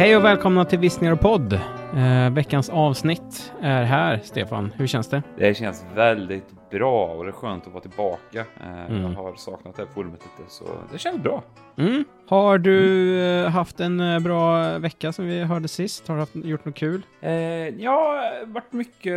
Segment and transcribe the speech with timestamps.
[0.00, 1.52] Hej och välkomna till Vissningar och podd.
[1.96, 4.72] Eh, veckans avsnitt är här, Stefan.
[4.76, 5.22] Hur känns det?
[5.38, 8.40] Det känns väldigt bra och det är skönt att vara tillbaka.
[8.40, 9.02] Eh, Mm.
[9.02, 11.42] Jag har saknat det här forumet lite, så det känns bra.
[11.76, 12.04] Mm.
[12.26, 16.08] Har du eh, haft en eh, bra vecka som vi hörde sist?
[16.08, 17.02] Har du haft, gjort något kul?
[17.20, 17.32] Eh,
[17.68, 19.16] ja, varit mycket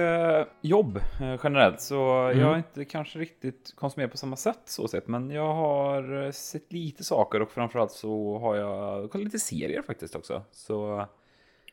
[0.61, 0.99] jobb
[1.43, 2.39] generellt, så Mm.
[2.39, 6.73] jag har inte kanske riktigt konsumerat på samma sätt så sett, men jag har sett
[6.73, 10.41] lite saker och framförallt så har jag kollat lite serier faktiskt också.
[10.51, 11.05] Så,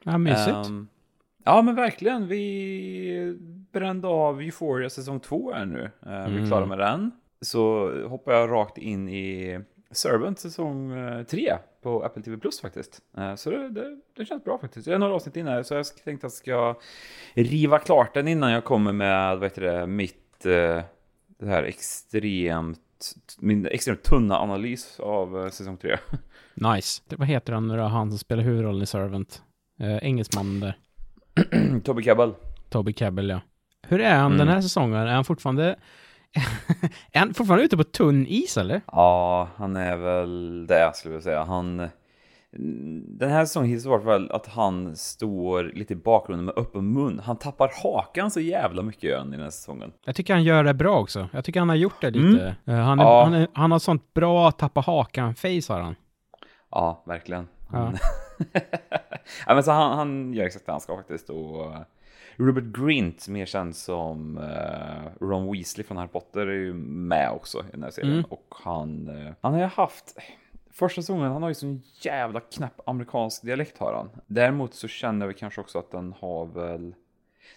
[0.02, 0.48] Ja, mysigt.
[0.66, 0.88] ehm,
[1.44, 2.28] ja, men verkligen.
[2.28, 3.36] Vi
[3.72, 5.82] brände av Euphoria säsong två här nu.
[5.82, 6.46] Eh, Vi är Mm.
[6.48, 7.10] klara med den.
[7.40, 9.58] Så hoppar jag rakt in i
[9.90, 13.00] Servant säsong eh, tre på Apple TV Plus faktiskt.
[13.16, 14.86] Eh, Så det, det, det känns bra faktiskt.
[14.86, 16.80] Jag är några avsnitt inne så jag tänkte att jag ska
[17.34, 20.82] riva klart den innan jag kommer med, vad heter det, mitt, eh,
[21.38, 22.80] det här extremt,
[23.38, 25.96] min extremt tunna analys av eh, säsong tre.
[26.54, 27.02] Nice.
[27.08, 27.82] Det, vad heter han nu då?
[27.82, 29.42] Han som spelar huvudrollen i Servant.
[29.80, 30.78] Eh, engelsmannen där.
[31.84, 32.34] Toby Cabell.
[32.70, 33.40] Toby Cabell, ja.
[33.88, 34.38] Hur är han Mm.
[34.38, 34.94] den här säsongen?
[35.00, 35.76] Är han fortfarande...
[37.12, 38.80] är han fortfarande ute på tunn is, eller?
[38.86, 41.44] Ja, han är väl det skulle jag säga.
[41.44, 41.88] Han...
[43.18, 46.92] Den här säsongen hittills var det väl att han står lite i bakgrunden med öppen
[46.92, 47.20] mun.
[47.24, 49.92] Han tappar hakan så jävla mycket gör han i den här säsongen.
[50.04, 51.28] Jag tycker han gör det bra också.
[51.32, 52.56] Jag tycker han har gjort det lite.
[52.66, 53.24] Eh, han, är, Ja.
[53.24, 55.94] han, är, han har sånt bra tappa hakan-face har han.
[56.70, 57.48] Ja, verkligen.
[57.72, 57.92] Ja.
[58.52, 58.62] Han...
[59.46, 61.30] ja, men så han, han gör exakt det han ska faktiskt.
[61.30, 61.80] Och eh,
[62.36, 67.58] Robert Grint, mer känd som eh, Ron Weasley från Harry Potter, är ju med också
[67.58, 68.12] i den här serien.
[68.12, 68.24] Mm.
[68.24, 70.18] Och han, eh, han har ju haft...
[70.72, 74.10] Första säsongen, han har ju sån jävla knäpp amerikansk dialekt har han.
[74.26, 76.94] Däremot så känner vi kanske också att den har väl...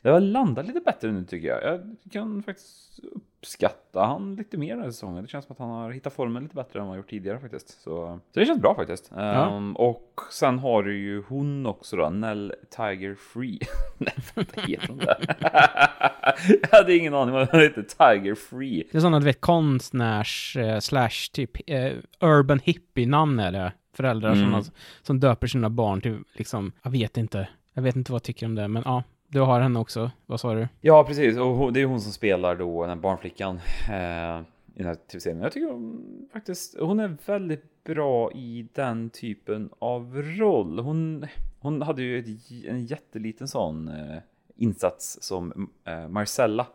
[0.04, 1.64] Det har landat lite bättre nu tycker jag.
[1.64, 3.00] Jag kan faktiskt
[3.40, 5.24] uppskatta han lite mer den här säsongen.
[5.24, 7.40] Det känns som att han har hittat formen lite bättre än vad han gjort tidigare
[7.40, 7.70] faktiskt.
[7.82, 9.12] Så, så det känns bra faktiskt.
[9.18, 13.60] Ehm, och sen har du ju hon också då, Nell Tiger Free.
[13.98, 15.36] Nej, vad heter hon där?
[16.62, 18.84] jag hade ingen aning vad hon heter, Tiger Free.
[18.92, 23.74] Det är sådana, du vet, konstnärs eh, slash typ eh, urban hippie-namn är det.
[23.96, 24.64] Föräldrar Mm.
[24.64, 24.72] som,
[25.02, 27.48] som döper sina barn till liksom, jag vet inte.
[27.74, 29.04] Jag vet inte vad jag tycker om det, men ja.
[29.34, 30.12] Du har henne också.
[30.26, 30.68] Vad sa du?
[30.82, 31.38] Ja, precis.
[31.38, 33.56] Och det är hon som spelar då den här barnflickan
[33.90, 34.42] eh,
[34.76, 35.42] i den här tv-serien.
[35.42, 40.80] Jag tycker hon, faktiskt hon är väldigt bra i den typen av roll.
[40.80, 41.26] Hon,
[41.60, 44.18] hon hade ju ett, en jätteliten sån eh,
[44.56, 46.68] insats som eh, Marcella,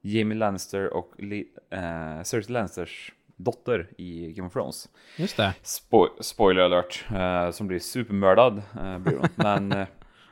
[0.00, 1.22] Jamie Lannister och
[1.70, 4.88] eh, Cersei Lannisters dotter i Game of Thrones.
[5.16, 5.54] Just det.
[5.62, 8.62] Spo spoiler alert, eh, som blir supermördad.
[8.80, 9.28] Eh, blir hon.
[9.34, 9.86] Men eh,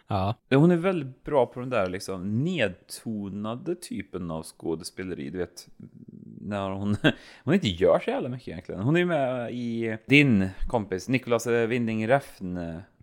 [0.09, 0.35] Ja.
[0.51, 5.31] hon är väldigt bra på den där liksom nedtonade typen av skådespeleri.
[5.31, 5.69] Du vet,
[6.41, 6.97] när hon,
[7.45, 8.81] hon inte gör så jävla mycket egentligen.
[8.81, 12.57] Hon är ju med i din kompis Nicolas Winding Refn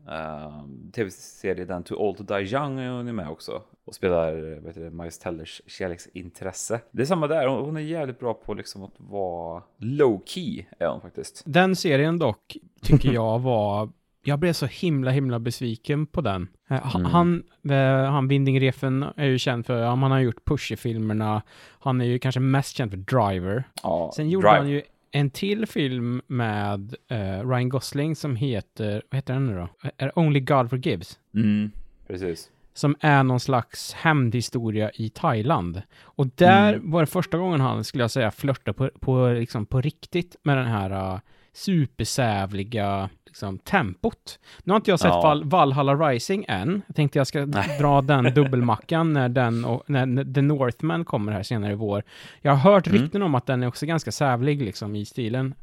[0.08, 3.62] uh, tv-serie Den Too Old To Die Young är hon är med också.
[3.86, 6.82] Och spelar heter det, Miles Tellers kärleksintresse.
[6.92, 10.66] Det är samma där, hon hon är jävligt bra på liksom att vara low key
[10.80, 11.44] är hon faktiskt.
[11.46, 13.90] Den serien dock, tycker jag var...
[14.24, 16.48] Jag blev så himla, himla besviken på den.
[16.70, 17.12] Eh, ha- Mm.
[17.12, 21.42] Han, eh, han Winding-Refn är ju känd för, ja, han har gjort Pusher-filmerna.
[21.80, 23.64] Han är ju kanske mest känd för Driver.
[23.84, 24.58] Ja, Sen gjorde Drive.
[24.58, 29.56] han ju en till film med eh, Ryan Gosling som heter, vad heter den nu
[29.56, 29.90] då?
[29.98, 31.20] Är Only God Forgives?
[31.36, 31.72] Mm,
[32.08, 32.50] precis.
[32.74, 35.82] Som är någon slags hämndhistoria i Thailand.
[36.02, 36.92] Och där Mm.
[36.92, 40.58] var det första gången han, skulle jag säga, flörtade på, på, liksom, på riktigt med
[40.58, 41.20] den här uh,
[41.54, 44.40] supersävliga liksom, tempot.
[44.64, 45.22] Nu har inte jag sett Ja.
[45.22, 46.82] Val, Valhalla Rising än.
[46.88, 47.78] Jag tänkte jag ska Nej.
[47.80, 52.04] dra den dubbelmackan när den och när, The Northman kommer här senare i vår.
[52.42, 53.02] Jag har hört Mm.
[53.02, 55.54] rykten om att den är också ganska sävlig liksom i stilen.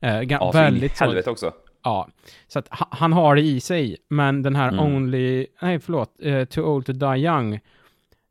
[0.00, 1.52] Eh, Ja, väldigt så, helvete också.
[1.82, 2.08] Ja,
[2.48, 4.94] så att ha- han har det i sig, men den här Mm.
[4.94, 7.60] Only, nej förlåt, uh, Too Old To Die Young,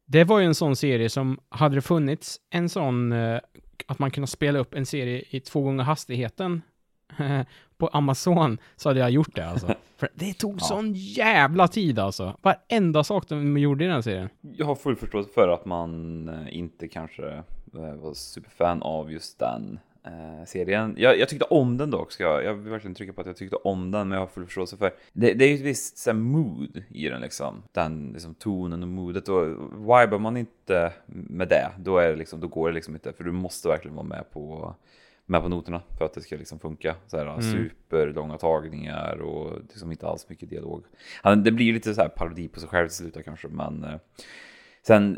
[0.05, 3.39] det var ju en sån serie som, hade det funnits en sån, eh,
[3.87, 6.61] att man kunde spela upp en serie i två gånger hastigheten
[7.77, 9.67] på Amazon, så hade jag gjort det alltså.
[9.97, 10.59] För det tog Ja.
[10.59, 12.37] sån jävla tid alltså.
[12.41, 14.29] Varenda sak de gjorde i den serien.
[14.41, 17.31] Jag har full förståelse för att man eh, inte kanske
[17.73, 20.95] eh, var superfan av just den eh, serien.
[20.97, 23.37] Jag, jag tyckte om den dock, ska jag, jag vill verkligen trycka på att jag
[23.37, 25.97] tyckte om den, men jag har full förståelse för det, det är ju ett visst
[25.97, 27.63] så här, mood i den liksom.
[27.71, 32.39] Den liksom, tonen och moodet och vibar man inte med det, då, är det liksom,
[32.39, 34.75] då går det liksom inte, för du måste verkligen vara med på
[35.25, 36.95] med på noterna för att det ska liksom funka.
[37.07, 37.41] Så här, Mm.
[37.41, 40.85] Superlånga tagningar och liksom inte alls mycket dialog.
[41.43, 43.95] Det blir lite så här parodi på sig själv till slut kanske, men eh,
[44.87, 45.17] sen,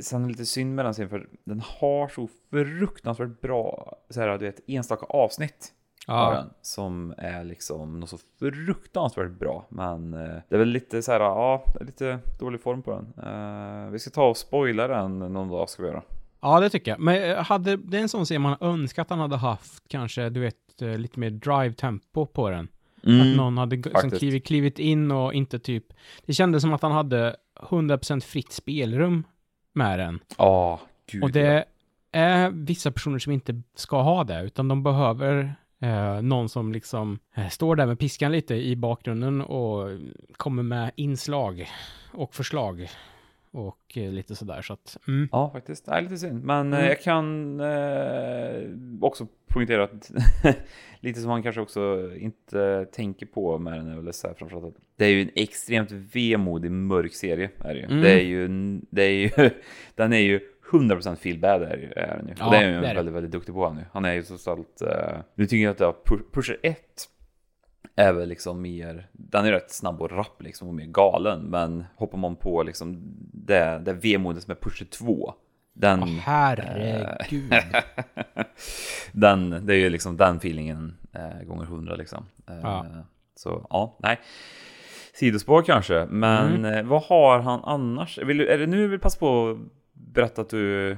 [0.00, 4.20] sen är det lite synd med den serien för den har så fruktansvärt bra så
[4.20, 5.72] här, du vet, enstaka avsnitt.
[6.06, 9.66] Ja, den, som är liksom något så fruktansvärt bra.
[9.68, 13.24] Men eh, det är väl lite så här, ja, lite dålig form på den.
[13.26, 16.02] Eh, vi ska ta och spoila den någon dag ska vi göra.
[16.44, 17.00] Ja det tycker jag.
[17.00, 20.28] Men eh, hade, det är en sån serie man önskar att han hade haft kanske,
[20.28, 22.68] du vet, eh, lite mer drive-tempo på den.
[22.96, 25.84] Att någon hade som klivit, klivit in och inte typ...
[26.26, 29.24] Det kändes som att han hade 100% fritt spelrum
[29.72, 30.20] med den.
[30.38, 30.80] Ja,
[31.10, 31.22] gud.
[31.22, 31.64] Och det
[32.12, 37.18] är vissa personer som inte ska ha det, utan de behöver eh, någon som liksom
[37.34, 39.88] eh, står där med piskan lite i bakgrunden och
[40.36, 41.68] kommer med inslag
[42.12, 42.88] och förslag
[43.54, 44.62] och eh, lite sådär.
[44.62, 45.28] Så att, mm.
[45.32, 45.86] Ja, faktiskt.
[45.86, 46.44] Det är lite synd.
[46.44, 46.88] Men eh, Mm.
[46.88, 48.62] jag kan eh,
[49.00, 50.10] också poängtera att
[51.00, 55.08] lite som man kanske också inte tänker på med den här framförallt att det är
[55.10, 57.50] ju en extremt vemodig mörk serie.
[57.58, 57.84] Är det, ju.
[57.84, 58.00] Mm.
[58.02, 58.48] det är ju,
[58.90, 59.50] det är ju,
[59.94, 60.40] den är ju
[60.70, 62.34] 100% feel bad är, är den ju.
[62.38, 62.94] Ja, och det är ju det är det.
[62.94, 63.84] väldigt, väldigt duktig på han nu.
[63.92, 64.88] Han är ju så allt, uh,
[65.34, 66.78] nu tycker jag att ja, Pu- Pusher 1
[67.96, 71.40] är väl liksom mer, den är rätt snabb och rapp liksom och mer galen.
[71.40, 73.02] Men hoppar man på liksom
[73.32, 75.34] det, det vemodet som är Pusher 2.
[75.72, 77.52] Den, Åh, herregud.
[79.12, 82.24] den, det är ju liksom den feelingen eh, gånger hundra liksom.
[82.48, 82.86] Eh, Ja.
[83.36, 84.20] Så ja, nej.
[85.14, 86.74] Sidospår kanske, men Mm.
[86.74, 88.18] eh, vad har han annars?
[88.18, 89.58] Vill du, är det nu du vill passa på att
[89.92, 90.96] berätta att du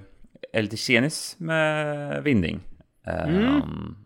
[0.52, 2.60] är lite tjenis med Vinding?
[3.06, 3.96] Eh, Mm.
[3.98, 4.05] Vi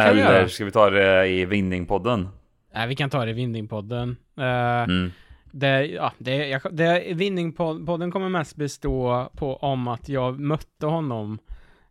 [0.00, 2.28] eller ska vi ta det i Vinding-podden?
[2.74, 4.16] Nej, vi kan ta det i Vindingpodden.
[4.38, 5.12] Uh, Mm.
[5.54, 11.38] Det, ja, det, jag, det, Vinningpodden kommer mest bestå på om att jag mötte honom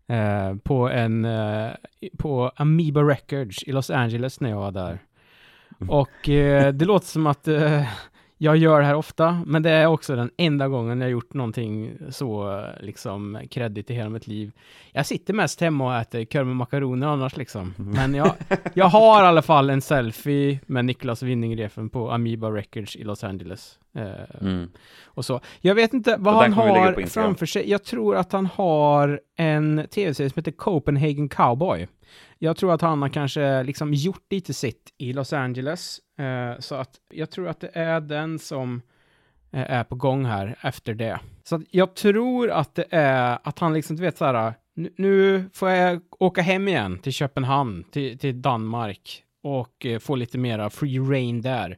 [0.08, 1.72] eh, på en, eh,
[2.18, 5.00] på Amoeba Records i Los Angeles när jag var där.
[5.88, 7.84] Och eh, det låter som att eh,
[8.44, 11.92] jag gör det här ofta, men det är också den enda gången jag gjort någonting
[12.10, 14.52] så liksom kreddigt i hela mitt liv.
[14.92, 17.74] Jag sitter mest hemma och äter korv med makaroner annars liksom.
[17.78, 18.34] Men jag,
[18.74, 23.24] jag har i alla fall en selfie med Niklas Winningrefen på Amoeba Records i Los
[23.24, 23.80] Angeles.
[23.96, 24.12] Eh,
[24.42, 24.70] Mm.
[25.06, 25.40] och så.
[25.60, 27.70] Jag vet inte vad Och han har framför sig.
[27.70, 31.88] Jag tror att han har en tv-serie som heter Copenhagen Cowboy.
[32.44, 36.00] Jag tror att han har kanske liksom gjort lite sitt i Los Angeles.
[36.18, 38.82] Eh, så att jag tror att det är den som
[39.52, 41.20] eh, är på gång här efter det.
[41.44, 44.94] Så att jag tror att det är att han liksom, du vet så här, nu,
[44.98, 50.38] nu får jag åka hem igen till Köpenhamn, till, till Danmark och eh, få lite
[50.38, 51.78] mera free rain där.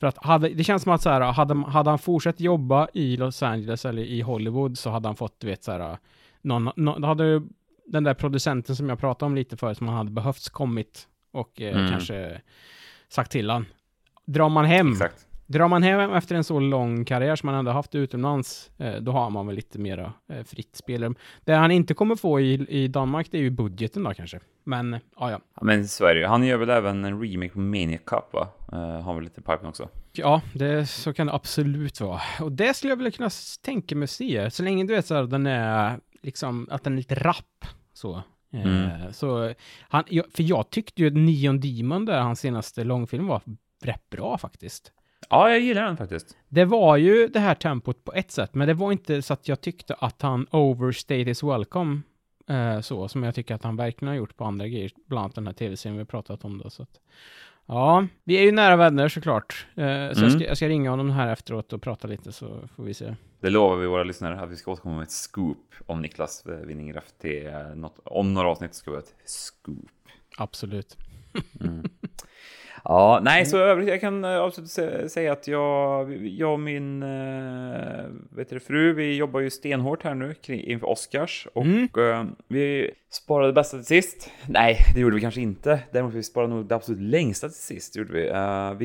[0.00, 3.16] För att hade, det känns som att så här, hade, hade han fortsatt jobba i
[3.16, 5.98] Los Angeles eller i Hollywood så hade han fått, du vet så här,
[6.42, 7.42] någon, någon då hade
[7.86, 11.60] den där producenten som jag pratade om lite förut, som han hade behövts kommit och
[11.60, 11.90] eh, Mm.
[11.90, 12.40] kanske
[13.08, 13.66] sagt till han.
[14.26, 15.26] Drar man hem, Exakt.
[15.46, 19.12] drar man hem efter en så lång karriär som man ändå haft utomlands, eh, då
[19.12, 21.14] har man väl lite mera eh, fritt spelrum.
[21.44, 24.40] Det han inte kommer få i, i Danmark, det är ju budgeten då kanske.
[24.64, 25.40] Men, ja ja.
[25.62, 26.26] Men så är det ju.
[26.26, 28.48] Han gör väl även en remake på Maniac Cup va?
[28.72, 29.88] Uh, har väl lite pipen också.
[30.12, 32.20] Ja, det, så kan det absolut vara.
[32.40, 33.30] Och det skulle jag vilja kunna
[33.62, 34.50] tänka mig se.
[34.50, 37.64] Så länge du vet så här, den är liksom, att den är lite rapp.
[37.92, 38.22] Så.
[38.52, 39.12] Eh, Mm.
[39.12, 43.42] så han, jag, för jag tyckte ju att Neon Demon där, hans senaste långfilm var
[43.82, 44.92] rätt bra faktiskt.
[45.30, 46.36] Ja, jag gillar den faktiskt.
[46.48, 49.48] Det var ju det här tempot på ett sätt, men det var inte så att
[49.48, 52.00] jag tyckte att han overstayed his welcome.
[52.48, 55.34] Eh, så, som jag tycker att han verkligen har gjort på andra grejer, bland annat
[55.34, 56.70] den här tv-serien vi pratat om då.
[56.70, 57.00] Så att,
[57.66, 59.66] ja, vi är ju nära vänner såklart.
[59.74, 60.30] Eh, så jag, Mm.
[60.30, 63.14] ska, jag ska ringa honom här efteråt och prata lite så får vi se.
[63.42, 66.56] Det lovar vi våra lyssnare att vi ska återkomma med ett scoop om Niklas eh,
[66.56, 69.90] Winningraff till något, om några avsnitt ska vi ha ett scoop.
[70.38, 70.96] Absolut.
[71.60, 71.82] Mm.
[72.84, 77.02] Ja, nej, så övrigt, jag kan eh, absolut sä- säga att jag, jag och min
[77.02, 81.88] eh, vet du, fru, vi jobbar ju stenhårt här nu kring- inför Oscars och Mm.
[82.48, 84.30] vi sparade det bästa till sist.
[84.48, 85.80] Nej, det gjorde vi kanske inte.
[85.92, 87.96] Däremot vi sparade nog det absolut längsta till sist.
[87.96, 88.30] Gjorde vi.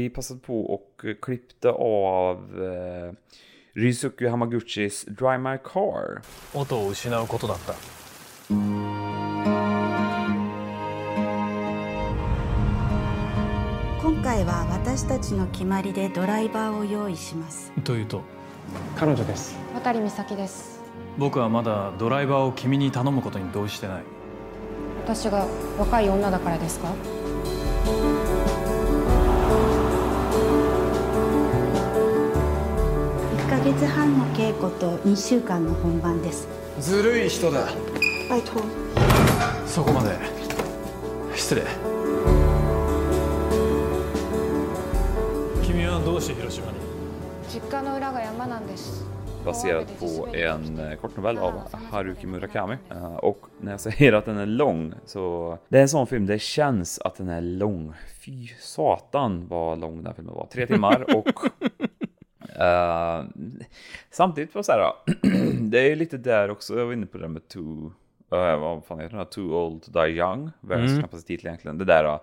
[0.02, 2.38] Vi passade på och klippte av
[3.78, 6.22] uh, Ryusuke Hamaguchis Drive My Car.
[6.54, 7.76] 音を失うことだった。
[14.02, 17.72] 今回は私たちの決まりでドライバーを用意します。
[17.84, 18.22] というと？
[18.98, 19.56] 彼女です。
[19.74, 20.82] 渡美咲です。
[21.18, 24.04] 僕はまだドライバーを君に頼むことに同意してない。
[25.04, 25.48] 私が
[25.80, 26.90] 若い女だからですか？
[33.74, 36.48] 月半の稽古と2週間の本番です
[36.80, 37.68] ずるい人だ
[38.30, 38.62] 拜托
[39.66, 40.16] そこまで
[41.36, 41.62] 失礼
[45.66, 46.78] 君はどうして広島に
[47.54, 49.06] 実家の裏が山なんです
[49.46, 51.54] baserad på en eh, kortnovell av
[51.92, 52.76] Haruki Murakami.
[52.90, 56.26] Eh, Och när jag säger att den är lång så det är en sån film
[56.26, 57.94] det känns att den är lång.
[58.26, 60.48] Fy satan vad lång den filmen var.
[60.52, 61.28] Tre timmar och
[62.58, 63.24] eh,
[64.12, 64.92] samtidigt var så här.
[65.70, 66.78] det är ju lite där också.
[66.78, 67.86] Jag var inne på det där med Too,
[68.34, 69.26] uh, vad fan heter här?
[69.26, 70.52] Too Old To Die Young.
[70.62, 71.02] Världens Mm.
[71.02, 71.78] knappaste titel egentligen.
[71.78, 72.06] Det där.
[72.06, 72.20] Uh,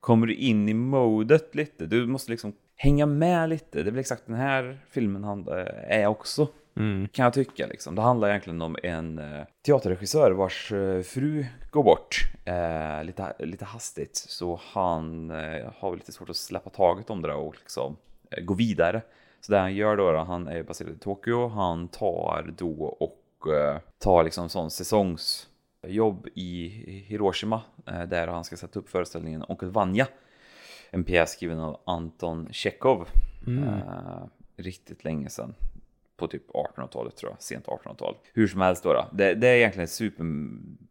[0.00, 1.86] kommer du in i modet lite.
[1.86, 3.82] Du måste liksom hänga med lite.
[3.82, 5.48] Det är väl exakt den här filmen han
[5.88, 6.48] är också.
[6.76, 7.08] Mm.
[7.08, 7.94] Kan jag tycka liksom.
[7.94, 9.20] Det handlar egentligen om en
[9.66, 10.66] teaterregissör vars
[11.04, 14.16] fru går bort eh, lite, lite hastigt.
[14.16, 17.96] Så han eh, har lite svårt att släppa taget om det där och liksom
[18.30, 19.02] eh, gå vidare.
[19.40, 21.48] Så det han gör då, då han är baserad i Tokyo.
[21.48, 26.68] Han tar då och eh, tar liksom sån säsongsjobb i
[27.08, 27.62] Hiroshima.
[27.86, 30.06] Eh, där han ska sätta upp föreställningen Onkel Vanja.
[30.90, 33.08] En pjäs skriven av Anton Tjechov.
[33.46, 33.64] Mm.
[33.64, 34.22] Eh,
[34.56, 35.54] riktigt länge sedan.
[36.16, 38.16] På typ 1800-talet tror jag, sent 1800-tal.
[38.32, 39.04] Hur som helst då, då.
[39.12, 40.24] Det, det är egentligen ett, super,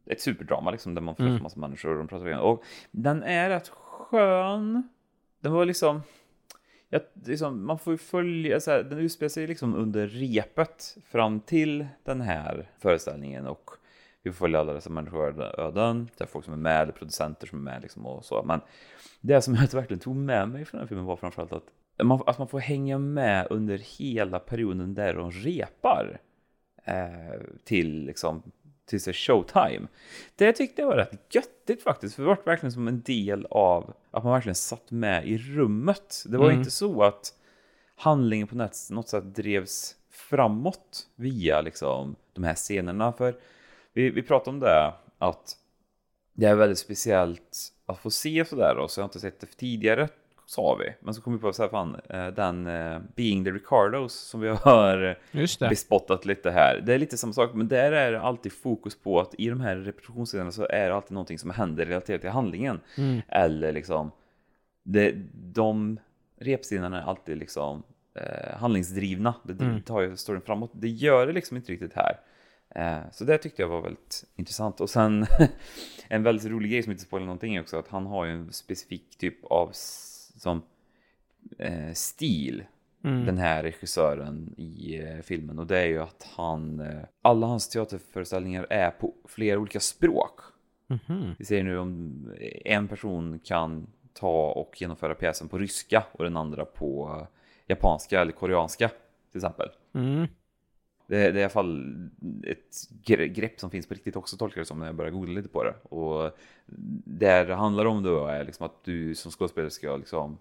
[0.06, 1.44] ett superdrama liksom, där man får Mm.
[1.44, 2.46] massa människor och de pratar igenom.
[2.46, 4.90] Och den är rätt skön.
[5.40, 6.02] Den var liksom,
[6.90, 11.40] jag, liksom man får ju följa, så här, den utspelar sig liksom under repet fram
[11.40, 13.70] till den här föreställningen och
[14.24, 16.10] vi får följa alla dessa människoöden.
[16.18, 18.44] Det är folk som är med, eller producenter som är med liksom och så.
[18.44, 18.62] Men
[19.22, 21.72] det som jag verkligen tog med mig från den här filmen var framförallt att
[22.04, 26.20] man, att man får hänga med under hela perioden där de repar
[26.84, 28.44] eh, till liksom
[28.90, 29.88] till sig showtime.
[30.36, 33.94] Det tyckte jag var rätt göttigt faktiskt, för det var verkligen som en del av
[34.12, 36.24] att man verkligen satt med i rummet.
[36.28, 36.58] Det var Mm.
[36.60, 37.34] inte så att
[37.96, 43.14] handlingen på något, sätt drevs framåt via liksom de här scenerna.
[43.14, 43.36] För
[43.94, 45.58] vi, vi pratade om det, att
[46.34, 49.48] det är väldigt speciellt att få se sådär då, så jag har inte sett det
[49.58, 50.10] tidigare,
[50.50, 50.94] sa vi.
[51.00, 54.40] Men så kom vi på så här, fan, eh, den eh, Being the Ricardos som
[54.42, 54.98] vi har
[55.38, 55.70] det.
[55.70, 56.82] bespottat lite här.
[56.86, 59.60] Det är lite samma sak, men där är det alltid fokus på att i de
[59.62, 62.80] här repetitionsscenerna så är det alltid någonting som händer relaterat till handlingen.
[62.98, 63.22] Mm.
[63.28, 64.12] Eller liksom,
[64.84, 66.00] det, de
[66.40, 67.84] repscenerna är alltid liksom
[68.16, 69.34] eh, handlingsdrivna.
[69.44, 69.82] Det Mm.
[69.82, 70.72] tar ju storyn framåt.
[70.74, 72.20] Det gör det liksom inte riktigt här.
[72.76, 74.82] Eh, så det tyckte jag var väldigt intressant.
[74.82, 75.26] Och sen
[76.08, 79.18] en väldigt rolig grej som inte spoilar någonting också att han har ju en specifik
[79.18, 79.70] typ av
[80.38, 80.62] som
[81.58, 82.64] eh, stil
[83.04, 83.26] Mm.
[83.26, 87.70] den här regissören i eh, filmen och det är ju att han eh, alla hans
[87.70, 90.40] teaterföreställningar är på flera olika språk.
[90.88, 91.36] Mhm.
[91.40, 92.32] Vi ser nu om
[92.66, 97.28] en person kan ta och genomföra pjäsen på ryska och den andra på eh,
[97.68, 98.88] japanska eller koreanska
[99.32, 99.70] till exempel.
[99.94, 100.28] Mm.
[101.10, 102.10] Det, det är i alla fall
[102.44, 102.76] ett
[103.06, 105.50] gre- grepp som finns på riktigt också tolkar det som när jag börjar googla lite
[105.50, 105.74] på det.
[105.84, 106.38] Och
[107.06, 110.38] det det handlar om då är liksom att du som skådespelare ska liksom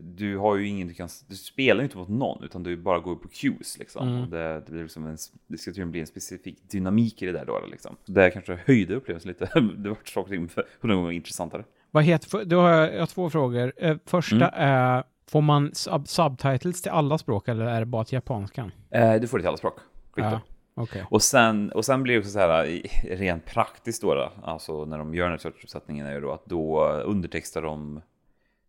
[0.00, 2.98] du har ju ingen du kan, du spelar ju inte mot någon utan du bara
[2.98, 4.08] går på cues liksom.
[4.08, 4.30] Mm.
[4.30, 5.16] Det, det blir liksom en,
[5.46, 7.96] det ska tydligen bli en specifik dynamik i det där då liksom.
[8.04, 9.44] Så det kanske höjde upplevelsen lite.
[9.76, 10.48] det var saker
[10.80, 11.64] hundra gånger intressantare.
[11.90, 13.72] Vad heter, då har jag, jag har två frågor.
[13.76, 14.50] Eh, första Mm.
[14.54, 18.72] är, får man sub subtitles till alla språk eller är det bara till japanskan?
[18.90, 19.78] Eh, du får det till alla språk.
[20.16, 20.40] Ja,
[20.74, 21.04] okej.
[21.10, 24.84] Och sen, och sen blir det också så här i- rent praktiskt då, då alltså
[24.84, 28.00] när de gör den här teateruppsättningen är ju då att då undertextar de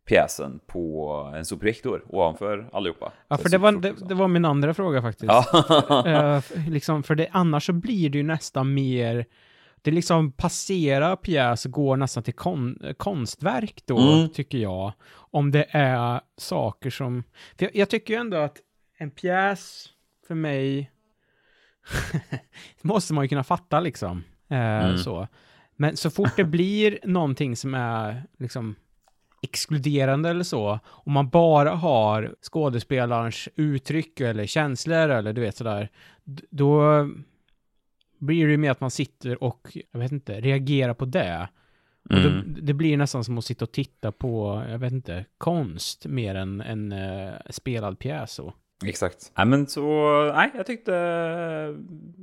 [0.08, 3.12] pjäsen på en stor projektor ovanför allihopa.
[3.28, 5.32] Ja, för det var, det, det var min andra fråga faktiskt.
[5.32, 6.04] Ja.
[6.08, 9.26] Eh, f- liksom, för det, annars så blir det ju nästan mer,
[9.82, 14.30] det liksom passerar pjäs och går nästan till kon, konstverk då, Mm.
[14.30, 14.94] tycker jag.
[15.14, 17.24] Om det är saker som,
[17.58, 18.58] jag, jag tycker ju ändå att
[18.98, 19.86] en pjäs
[20.28, 20.92] för mig
[22.82, 24.24] måste man ju kunna fatta liksom.
[24.50, 24.98] Eh, Mm.
[24.98, 25.28] så.
[25.76, 28.76] Men så fort det blir någonting som är liksom
[29.42, 35.90] exkluderande eller så, om man bara har skådespelarens uttryck eller känslor eller du vet sådär,
[36.50, 37.10] då
[38.20, 41.48] blir det ju mer att man sitter och, jag vet inte, reagerar på det.
[42.10, 42.54] Och Mm.
[42.56, 46.36] då, det blir nästan som att sitta och titta på, jag vet inte, konst mer
[46.36, 48.54] än en uh, spelad pjäs så.
[48.86, 49.32] Exakt.
[49.38, 49.82] Nej men så,
[50.36, 50.92] nej jag tyckte,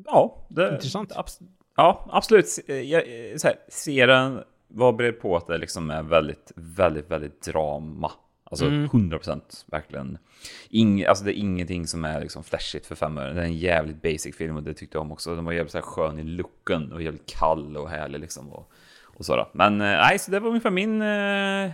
[0.05, 0.47] ja.
[0.50, 1.12] Det, Intressant.
[1.12, 1.43] abs-
[1.76, 2.49] ja, absolut.
[2.49, 3.03] Se- Jag,
[3.41, 8.11] så här, serien var beredd på att det liksom är väldigt, väldigt, väldigt drama.
[8.50, 8.88] Alltså Mm.
[8.88, 10.19] 100% verkligen.
[10.71, 13.33] Ing, alltså det är ingenting som är liksom flashigt för fem öre.
[13.33, 15.35] Det är en jävligt basic film och det tyckte jag om också.
[15.35, 18.53] Den var jävligt så här skön i looken och jävligt kall och härlig liksom.
[18.53, 18.71] Och,
[19.05, 19.47] och sådär.
[19.53, 21.71] Men eh, nej, så det var ungefär min, eh,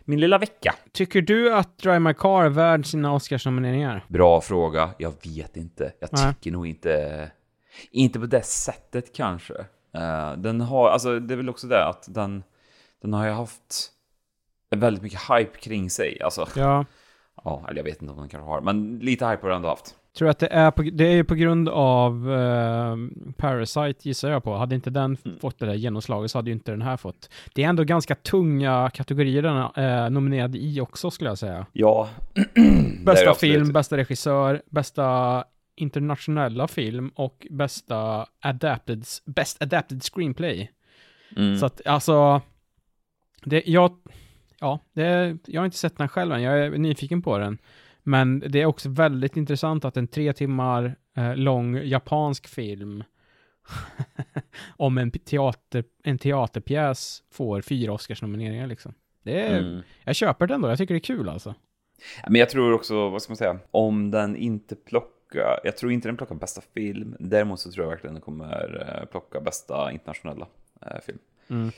[0.00, 0.74] min lilla vecka.
[0.92, 4.04] Tycker du att Drive My Car är värd sina Oscarsnomineringar?
[4.08, 4.90] Bra fråga.
[4.98, 5.92] Jag vet inte.
[6.00, 6.34] Jag Nej.
[6.34, 7.30] tycker nog inte...
[7.90, 9.54] Inte på det sättet kanske.
[9.94, 12.42] Eh, den har, alltså det är väl också det att den,
[13.02, 13.92] den har ju haft
[14.76, 16.22] väldigt mycket hype kring sig.
[16.22, 16.84] Alltså Ja.
[17.44, 19.68] Ja, eller jag vet inte om den kanske har, men lite hype har den ändå
[19.68, 19.94] haft.
[20.18, 22.96] Tror att det är på, det är på grund av eh,
[23.36, 24.54] Parasite gissar jag på.
[24.56, 25.38] Hade inte den Mm.
[25.38, 27.30] fått det där genomslaget så hade ju inte den här fått.
[27.54, 31.66] Det är ändå ganska tunga kategorier den är eh, nominerad i också skulle jag säga.
[31.72, 32.08] Ja.
[33.04, 35.44] Bästa film, bästa regissör, bästa
[35.76, 40.70] internationella film och bästa adapted, best adapted screenplay.
[41.36, 41.58] Mm.
[41.58, 42.40] Så att alltså,
[43.44, 43.90] det, jag,
[44.60, 47.58] ja, det, jag har inte sett den själv än, jag är nyfiken på den.
[48.02, 53.04] Men det är också väldigt intressant att en tre timmar eh, lång japansk film
[54.76, 58.94] om en teater, en teaterpjäs får fyra Oscarsnomineringar liksom.
[59.22, 59.82] Det är, Mm.
[60.04, 61.54] Jag köper den då, jag tycker det är kul alltså.
[62.28, 66.08] Men jag tror också, vad ska man säga, om den inte plockar, jag tror inte
[66.08, 70.46] den plockar bästa film, däremot så tror jag verkligen den kommer eh, plocka bästa internationella
[70.80, 71.18] eh, film.
[71.48, 71.72] Mm.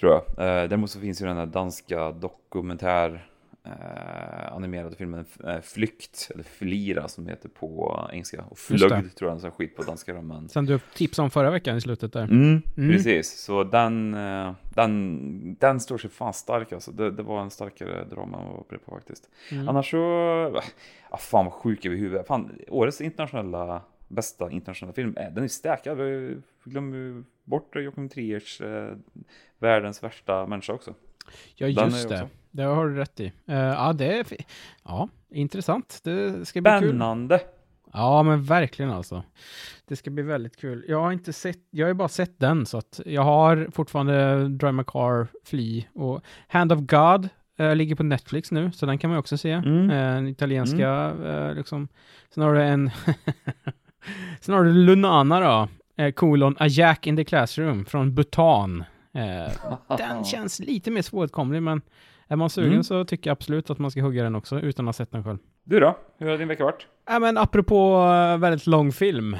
[0.00, 0.22] Tror jag.
[0.22, 3.28] Eh, däremot så finns ju den här danska dokumentär
[3.64, 8.44] eh, animerade filmen eh, Flykt, eller Flira som heter på engelska.
[8.48, 8.58] Och.
[8.58, 10.48] Flögd tror jag den som skit på danska men...
[10.48, 12.22] Sen du tipsade om förra veckan i slutet där.
[12.22, 12.90] Mm, Mm.
[12.92, 16.90] Precis, så den, eh, den, den står sig fan stark alltså.
[16.90, 19.28] Det, det var en starkare drama än vad jag var beredd på faktiskt.
[19.50, 19.68] Mm.
[19.68, 20.62] Annars så,
[21.10, 22.26] ah, fan vad sjuk över huvudet.
[22.26, 23.82] Fan, årets internationella,
[24.12, 25.98] bästa internationella film, eh, den är stäkad.
[25.98, 26.42] Ju
[27.44, 28.96] bort Joakim Triers eh,
[29.58, 30.94] världens värsta människa också.
[31.54, 32.14] Ja, just ju det.
[32.14, 33.32] också- Det har du rätt i.
[33.46, 34.26] Eh, ja, det är...
[34.84, 36.00] Ja, intressant.
[36.04, 36.88] Det ska bli kul.
[36.88, 37.40] Spännande!
[37.92, 39.22] Ja, men verkligen alltså.
[39.88, 40.84] Det ska bli väldigt kul.
[40.88, 44.48] Jag har inte sett, jag har ju bara sett den, så att jag har fortfarande
[44.48, 47.28] Drive My Car, Flee och Hand of God
[47.58, 49.50] eh, ligger på Netflix nu, så den kan man ju också se.
[49.50, 49.90] Mm.
[49.90, 51.88] Eh, den italienska, eh, liksom.
[52.34, 52.90] Sen har du en...
[54.40, 55.68] Sen har du Lunana då,
[56.04, 58.84] eh, kolon A Jack in the Classroom från Bhutan.
[59.14, 59.52] Eh,
[59.98, 61.82] den känns lite mer svåråtkomlig, men
[62.28, 62.84] är man sugen Mm.
[62.84, 65.24] så tycker jag absolut att man ska hugga den också, utan att ha sett den
[65.24, 65.38] själv.
[65.64, 65.96] Du då?
[66.18, 66.86] Hur har din vecka varit?
[67.08, 67.96] Ja, men apropå
[68.32, 69.36] eh, väldigt lång film.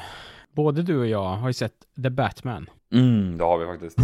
[0.53, 2.67] Både du och jag har ju sett The Batman.
[2.93, 3.99] Mm, det har vi faktiskt.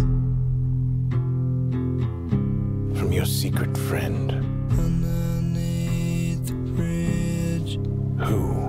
[2.99, 4.31] from your secret friend.
[8.29, 8.68] Who?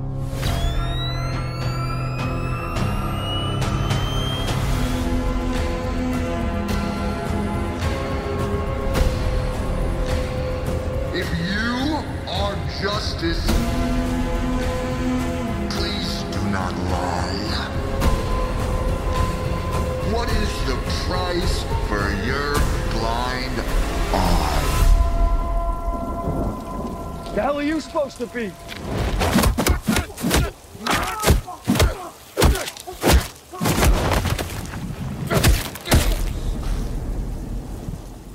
[28.21, 28.51] to be?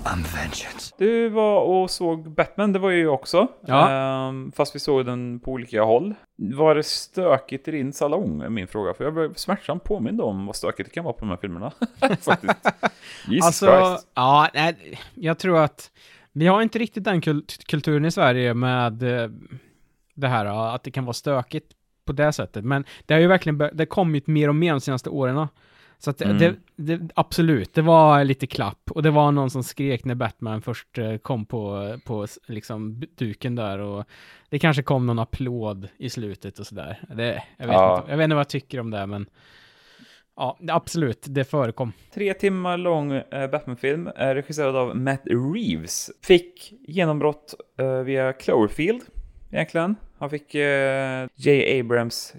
[0.05, 0.95] I'm vengeance.
[0.99, 3.49] Du var och såg Batman, det var ju också.
[3.67, 3.91] Ja.
[3.91, 6.15] Ehm, fast vi såg den på olika håll.
[6.37, 8.95] Var det stökigt i din salong, är min fråga.
[8.95, 11.73] För jag blev smärtsamt påmind om vad stökigt det kan vara på de här filmerna.
[12.21, 12.69] Faktiskt.
[13.29, 14.09] Jesus alltså, Christ.
[14.15, 15.91] ja, nej, jag tror att
[16.33, 19.31] vi har inte riktigt den kult kulturen i Sverige med eh,
[20.17, 21.73] det här, att det kan vara stökigt
[22.05, 22.65] på det sättet.
[22.65, 25.47] Men det har ju verkligen, det har kommit mer och mer de senaste åren.
[25.99, 26.39] Så att Mm.
[26.39, 28.91] det, det, absolut, det var lite klapp.
[28.91, 33.55] Och det var någon som skrek när Batman först eh, kom på, på liksom duken
[33.55, 33.79] där.
[33.79, 34.05] Och
[34.51, 37.01] det kanske kom någon applåd i slutet och sådär.
[37.17, 37.99] Det, jag, vet Ja.
[37.99, 39.27] inte, jag vet inte vad jag tycker om det, men
[40.37, 41.93] ja, absolut, det förekom.
[42.15, 45.23] Tre timmar lång eh, Batman-film, eh, regisserad av Matt
[45.55, 46.11] Reeves.
[46.23, 47.55] Fick genombrott
[48.05, 49.03] via Cloverfield,
[49.51, 49.97] egentligen.
[50.19, 51.81] Han fick eh, J.
[51.81, 52.35] Abrams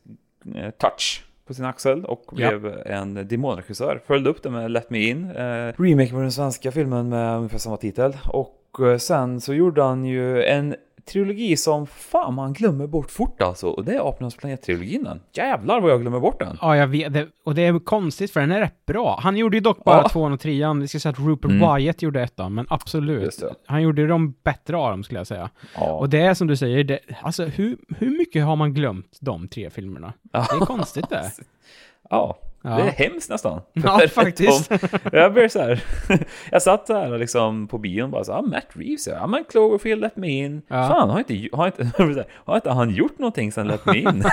[0.55, 2.57] eh, touch på sin axel och Ja.
[2.57, 4.01] blev en demonregissör.
[4.07, 7.57] Följde upp det med Let Me In, eh, remake på den svenska filmen med ungefär
[7.57, 8.17] samma titel.
[8.25, 10.75] Och eh, sen så gjorde han ju en
[11.07, 13.67] trilogi som fan man glömmer bort fort alltså.
[13.67, 15.19] Och det är Apornas planet-trilogin den.
[15.33, 16.57] Jävlar vad jag glömmer bort den.
[16.61, 17.27] Ja, jag vet det.
[17.43, 19.19] Och det är konstigt för den är rätt bra.
[19.23, 20.09] Han gjorde ju dock bara Ja.
[20.09, 20.79] tvåan och trean.
[20.81, 21.75] Vi ska säga att Rupert Mm.
[21.75, 23.43] Wyatt gjorde ettan, men absolut.
[23.65, 25.49] Han gjorde de bättre av dem skulle jag säga.
[25.75, 25.91] Ja.
[25.91, 29.47] Och det är som du säger, det, alltså hur, hur mycket har man glömt de
[29.47, 30.13] tre filmerna?
[30.31, 31.31] Det är konstigt det.
[32.09, 32.69] Ja, Ja.
[32.69, 33.61] det är hemskt nästan.
[33.73, 34.71] Ja, faktiskt.
[35.11, 35.83] jag blev så här.
[36.51, 40.01] jag satt där liksom på bion och bara så ah, Matt Reeves, ja men Cloverfield,
[40.01, 40.61] Let Me In.
[40.67, 40.87] Ja.
[40.87, 44.23] Fan, har inte, har, inte, har inte han gjort någonting sen Let Me In?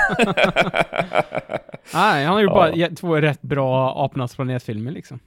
[1.94, 2.54] Nej, han har ju Ja.
[2.54, 5.18] bara två rätt bra Apornas planet-filmer liksom.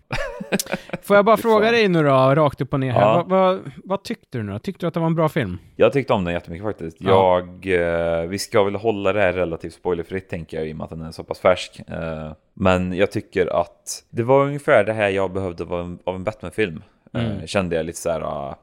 [1.01, 3.01] Får jag bara fråga dig nu då, rakt upp och ner här.
[3.01, 3.25] Ja.
[3.27, 4.60] Vad, vad, vad tyckte du nu då?
[4.60, 5.57] Tyckte du att det var en bra film?
[5.75, 6.97] Jag tyckte om den jättemycket faktiskt.
[6.99, 7.39] Ja.
[7.62, 10.83] Jag, eh, vi ska väl hålla det här relativt spoilerfritt tänker jag i och med
[10.83, 11.81] att den är så pass färsk.
[11.88, 16.15] Eh, men jag tycker att det var ungefär det här jag behövde av en, av
[16.15, 16.84] en Batman-film.
[17.13, 17.32] Mm.
[17.32, 18.60] Eh, kände jag lite så här ah,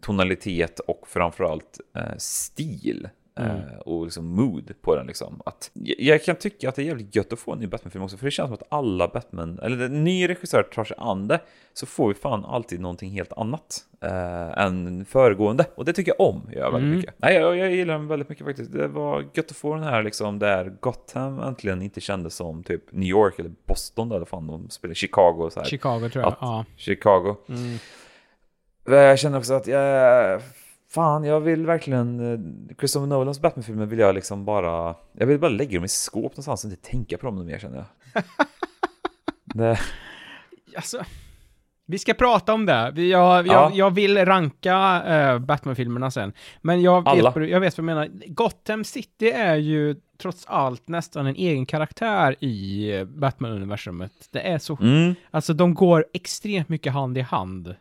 [0.00, 3.08] tonalitet och framförallt eh, stil.
[3.44, 3.56] Mm.
[3.56, 5.42] eh, Och liksom mood på den liksom.
[5.46, 8.16] Att, jag, kan tycka att det är jävligt gött att få en ny Batman-film också.
[8.16, 11.40] För det känns som att alla Batman, eller en ny regissör tar sig an det.
[11.72, 15.66] Så får vi fan alltid någonting helt annat eh, än föregående.
[15.74, 16.96] Och det tycker jag om, jag väldigt Mm.
[16.96, 17.14] mycket.
[17.16, 18.72] Nej, jag, jag gillar den väldigt mycket faktiskt.
[18.72, 22.92] Det var gött att få den här liksom där Gotham äntligen inte kändes som typ
[22.92, 25.66] New York eller Boston där fan de spelar Chicago så här.
[25.66, 26.32] Chicago tror jag.
[26.32, 26.64] Att- Ja.
[26.76, 27.36] Chicago.
[27.48, 27.78] Mm.
[28.84, 30.40] Jag känner också att jag...
[30.90, 32.20] Fan, jag vill verkligen...
[32.32, 34.94] eh, Christopher Nolans Batman-filmer vill jag liksom bara...
[35.12, 37.76] Jag vill bara lägga dem i skåp någonstans och inte tänka på dem mer känner
[37.76, 38.22] jag.
[39.54, 39.78] det,
[40.76, 41.02] Alltså,
[41.86, 42.92] vi ska prata om det.
[42.94, 43.52] Vi- Jag, Ja.
[43.52, 46.32] jag, jag vill ranka eh, Batman-filmerna sen.
[46.62, 47.30] Men jag Alla.
[47.30, 48.08] vet, jag vet vad du menar.
[48.26, 54.12] Gotham City är ju trots allt nästan en egen karaktär i eh, Batman-universumet.
[54.30, 54.78] Det är så...
[54.80, 57.74] mm, Alltså, de går extremt mycket hand i hand.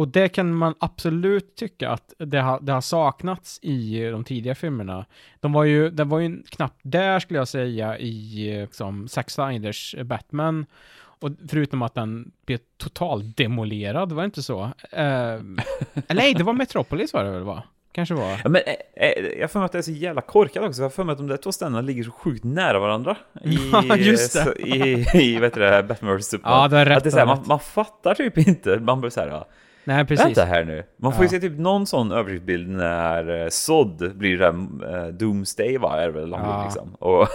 [0.00, 4.54] Och det kan man absolut tycka att det har, det har saknats i de tidiga
[4.54, 5.06] filmerna.
[5.40, 9.94] De var ju, det var ju knappt där skulle jag säga i liksom, Zack Snyders
[10.04, 10.66] Batman.
[10.96, 14.62] Och förutom att den blev totalt demolerad, var det inte så?
[14.92, 17.62] Eh, eller nej, det var Metropolis var det väl va?
[17.92, 18.40] Kanske var.
[18.44, 20.80] ja, men, eh, eh, jag för mig att det är så jävla korkat också.
[20.80, 23.16] Jag har för mig att de där två ställena ligger så sjukt nära varandra.
[23.44, 23.58] I,
[23.98, 24.44] just det.
[24.44, 26.34] så- I, i vet du det, Batman vs.
[26.44, 28.78] Ja, du har rätt, Att det är så här, man, man fattar typ inte.
[28.78, 29.28] Man blir så här...
[29.28, 29.46] ja,
[29.94, 30.26] Nej, precis.
[30.26, 30.82] Vänta här nu.
[30.96, 31.30] Man får ju Ja.
[31.30, 36.06] se typ någon sån översiktsbild när eh, Sod blir det där eh, Doomsday va, är
[36.06, 36.64] det väl blir, Ja.
[36.64, 36.94] liksom.
[36.94, 37.28] Och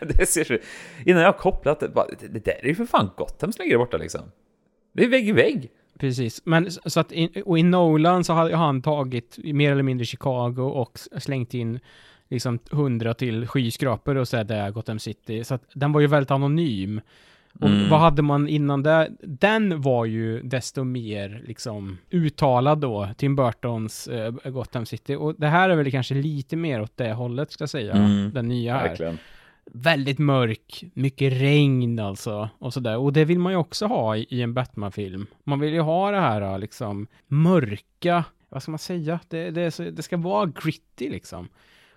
[0.00, 0.56] det ser så...
[1.06, 3.62] Innan jag har kopplat det, bara, det, det där är ju för fan Gotham som
[3.62, 4.20] ligger där borta liksom.
[4.92, 5.70] Det är vägg i vägg.
[5.98, 10.04] Precis, men så att i, och i Nolan så hade han tagit mer eller mindre
[10.06, 11.80] Chicago och slängt in
[12.28, 15.44] liksom hundra till skyskrapor och så är det Gotham City.
[15.44, 17.00] Så att den var ju väldigt anonym.
[17.60, 17.88] Och Mm.
[17.90, 19.10] vad hade man innan det?
[19.22, 25.14] Den var ju desto mer liksom uttalad då, Tim Burtons eh, Gotham City.
[25.16, 28.30] Och det här är väl kanske lite mer åt det hållet ska jag säga, Mm.
[28.34, 29.18] den nya här Verkligen.
[29.64, 32.96] väldigt mörk, mycket regn alltså, och sådär.
[32.98, 35.26] Och det vill man ju också ha i, i en Batman-film.
[35.44, 39.20] Man vill ju ha det här liksom mörka, vad ska man säga?
[39.28, 41.48] Det, det, det ska vara gritty liksom.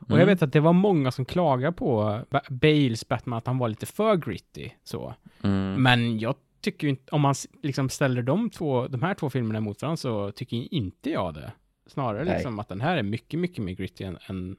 [0.05, 0.27] Och jag Mm.
[0.27, 3.85] vet att det var många som klagade på ba Bales Batman, att han var lite
[3.85, 5.13] för gritty, så.
[5.43, 5.83] Mm.
[5.83, 9.81] Men jag tycker inte, om man liksom ställer de två, de här två filmerna mot
[9.81, 11.51] varandra så tycker inte jag det.
[11.87, 12.33] Snarare Nej.
[12.33, 14.55] liksom att den här är mycket, mycket mer gritty än, än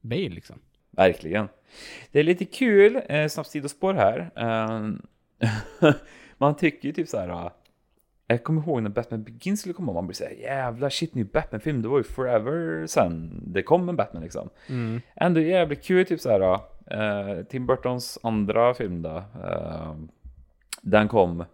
[0.00, 0.56] Bale liksom.
[0.90, 1.48] Verkligen.
[2.12, 4.30] Det är lite kul, eh, snabbt sidospår här.
[4.36, 5.92] Eh,
[6.38, 7.50] man tycker ju typ så här.
[8.30, 11.24] Jag kommer ihåg när Batman Begins skulle komma, man blir så här jävla shit ny
[11.24, 14.48] Batman-film, det var ju forever sen det kom en Batman liksom.
[14.68, 15.00] Mm.
[15.16, 16.40] Ändå jävligt kul, typ så här.
[16.40, 19.94] ah, eh, Tim Burtons andra film då, eh,
[20.82, 21.44] den kom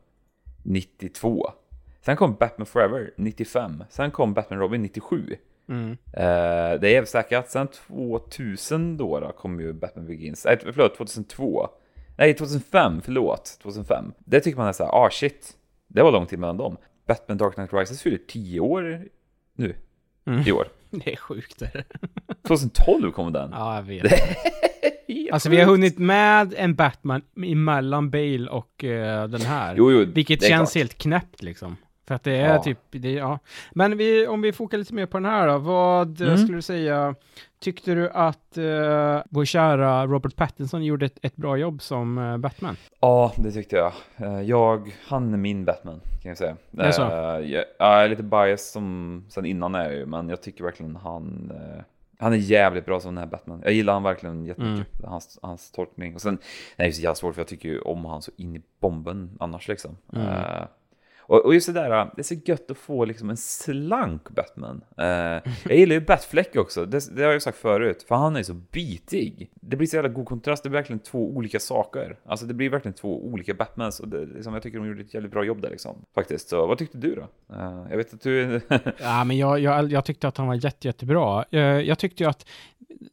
[0.62, 1.52] 92.
[2.00, 3.84] Sen kom Batman Forever 95.
[3.90, 5.37] Sen kom Batman Robin 97.
[5.68, 5.90] Mm.
[6.12, 7.48] Eh, det är jävligt säkert.
[7.48, 10.44] Sen 2000 då, då kom ju Batman Begins.
[10.44, 11.68] Nej, förlåt, 2002.
[12.16, 13.58] Nej, 2005, förlåt.
[13.62, 14.12] 2005.
[14.18, 15.56] Det tycker man är såhär, ah shit.
[15.94, 16.76] Det var lång tid mellan dem.
[17.07, 19.09] Batman Dark Knight Rises fyller 10 år
[19.57, 19.76] nu.
[20.26, 20.42] Mm.
[20.46, 20.68] I år.
[20.90, 21.62] Det är sjukt.
[21.62, 21.85] Är det?
[22.48, 23.50] 2012 kom den.
[23.52, 24.12] Ja, jag vet.
[25.33, 29.74] Alltså vi har hunnit med en Batman emellan Bale och eh, den här.
[29.76, 30.80] Jo, jo, vilket det känns klart.
[30.80, 31.76] helt knäppt liksom.
[32.06, 32.62] För att det är Ja.
[32.62, 33.38] typ, det, ja.
[33.72, 35.58] Men vi, om vi fokar lite mer på den här då.
[35.58, 36.38] Vad eh, Mm.
[36.38, 37.14] skulle du säga,
[37.60, 42.36] tyckte du att eh, vår kära Robert Pattinson gjorde ett, ett bra jobb som eh,
[42.38, 42.76] Batman?
[43.00, 43.92] Ja, det tyckte jag.
[44.44, 46.56] Jag, han är min Batman, kan jag säga.
[46.70, 47.02] Det är så?
[47.02, 50.96] Jag, jag är lite biased som sen innan är jag ju, men jag tycker verkligen
[50.96, 51.52] han...
[52.18, 53.60] Han är jävligt bra som den här Batman.
[53.64, 55.04] Jag gillar han verkligen jättemycket.
[55.04, 56.14] Hans, hans tolkning.
[56.14, 56.40] Och sen, nej,
[56.76, 59.36] det är så jävla svårt för jag tycker ju om han så in i bomben
[59.40, 59.96] annars liksom.
[60.12, 60.26] Mm.
[61.26, 64.30] Och, och just det där, äh, det är så gött att få liksom en slank
[64.30, 64.84] Batman.
[64.98, 65.06] Eh,
[65.64, 68.42] jag gillar ju Batfleck också, det, det har jag ju sagt förut, för han är
[68.42, 69.50] så bitig.
[69.54, 72.18] Det blir så jävla god kontrast, det blir verkligen två olika saker.
[72.26, 75.14] Alltså det blir verkligen två olika Batmans och det, liksom, jag tycker de gjorde ett
[75.14, 75.96] jävligt bra jobb där liksom.
[76.14, 77.54] Faktiskt, så vad tyckte du då?
[77.54, 78.60] Eh, jag vet att du...
[78.98, 81.44] Ja, men jag, jag, jag tyckte att han var jätte, jättebra.
[81.50, 82.46] Eh, jag tyckte ju att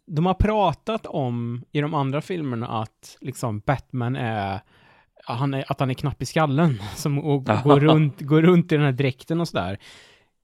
[0.06, 4.60] de har pratat om i de andra filmerna att liksom Batman är
[5.24, 8.76] han är, att han är knapp i skallen som, och går, runt, går runt i
[8.76, 9.78] den här dräkten och sådär.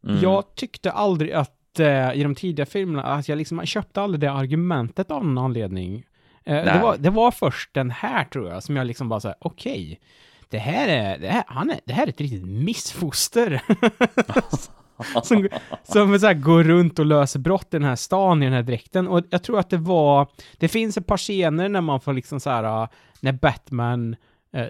[0.03, 0.21] Mm.
[0.21, 4.31] Jag tyckte aldrig att eh, i de tidiga filmerna, att jag liksom köpte aldrig det
[4.31, 6.03] argumentet av någon anledning.
[6.43, 9.37] Eh, det, var, det var först den här tror jag som jag liksom bara såhär,
[9.39, 9.99] okej.
[10.49, 13.61] det här är, det här, han är, det här är ett riktigt missfoster.
[15.23, 15.49] som
[15.83, 18.63] som så här, går runt och löser brott i den här stan i den här
[18.63, 19.07] dräkten.
[19.07, 22.39] Och jag tror att det var, det finns ett par scener när man får liksom
[22.39, 22.87] så här, äh,
[23.19, 24.17] när Batman, eh,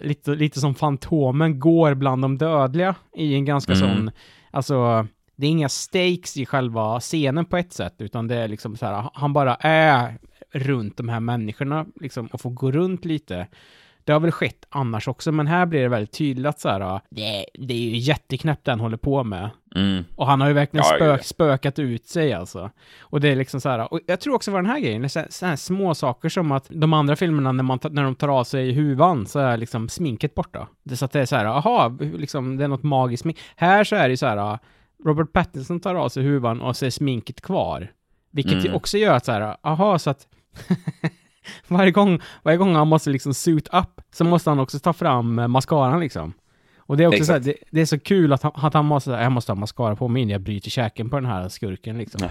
[0.02, 3.88] lite, lite som Fantomen, går bland de dödliga i en ganska Mm.
[3.95, 4.12] sån,
[4.52, 8.76] alltså, det är inga stakes i själva scenen på ett sätt, utan det är liksom
[8.76, 10.17] så här, han bara är
[10.52, 13.47] runt de här människorna liksom och får gå runt lite.
[14.08, 16.82] Det har väl skett annars också, men här blir det väldigt tydligt att så här,
[16.82, 19.50] äh, det, det är ju jätteknäppt han håller på med.
[19.76, 20.04] Mm.
[20.15, 22.72] Och han har ju verkligen Ja, spök, spökat ut sig alltså.
[23.00, 25.20] Och det är liksom så här, och jag tror också vad den här grejen, så
[25.20, 28.28] här, så här små saker som att de andra filmerna när, man, när de tar
[28.28, 30.67] av sig huvan så är liksom sminket borta.
[30.84, 33.38] Det så att det är så här, aha, liksom det är något magiskt smink.
[33.56, 34.60] Här så är det så här,
[35.06, 37.91] Robert Pattinson tar av sig huvan och så är sminket kvar.
[38.32, 38.76] Vilket Mm.
[38.76, 40.28] också gör att så här, aha, så att
[41.67, 45.39] varje gång, varje gång han måste liksom suit up så måste han också ta fram
[45.39, 46.33] eh, mascaran liksom.
[46.77, 48.86] Och det är också så här, det, det är så kul att han, att han
[48.86, 51.97] måste, jag måste ha mascara på mig innan jag bryter käken på den här skurken
[51.97, 52.29] liksom.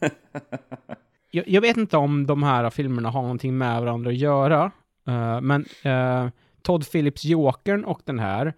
[1.30, 4.70] jag, jag vet inte om de här filmerna har någonting med varandra att göra,
[5.06, 6.28] eh, men eh,
[6.62, 8.54] Todd Phillips Jokern och den här,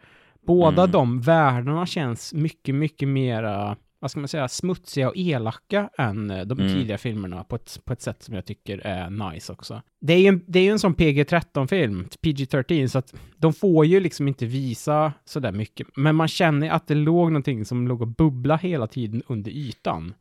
[0.46, 0.92] båda Mm.
[0.92, 6.44] de världarna känns mycket, mycket mera, vad ska man säga, smutsiga och elaka än eh,
[6.44, 6.72] de Mm.
[6.72, 9.82] tidiga filmerna på ett, på ett sätt som jag tycker är nice också.
[10.00, 14.00] Det är ju en, det är en sån PG-13-film, PG-13, så att de får ju
[14.00, 18.08] liksom inte visa sådär mycket, men man känner att det låg någonting som låg och
[18.08, 20.14] bubbla hela tiden under ytan.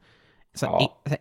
[0.53, 1.01] Så Ja.
[1.05, 1.15] e- så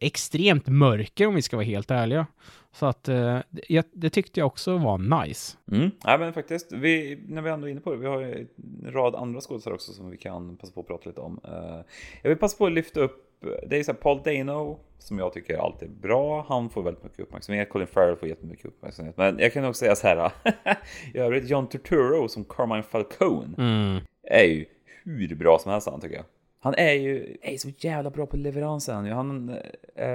[0.00, 2.26] extremt mörker om vi ska vara helt ärliga.
[2.72, 5.56] Så att eh, det, det tyckte jag också var nice.
[5.72, 5.90] Mm.
[6.04, 8.46] Nej men faktiskt, vi, när vi ändå är inne på det, vi har ju
[8.84, 11.40] en rad andra skådespelare också som vi kan passa på att prata lite om.
[11.44, 11.80] Eh,
[12.22, 13.28] jag vill passa på att lyfta upp,
[13.66, 16.44] det är så här Paul Dano som jag tycker alltid är bra.
[16.48, 19.16] Han får väldigt mycket uppmärksamhet, Colin Farrell får jättemycket uppmärksamhet.
[19.16, 20.32] Men jag kan också säga så här,
[21.14, 24.00] i övrigt John Turturro som Carmine Falcone Mm.
[24.22, 24.64] är ju
[25.04, 26.24] hur bra som helst han tycker jag.
[26.64, 29.06] Han är ju är så jävla bra på leveransen.
[29.12, 29.48] Han,
[29.94, 30.06] eh,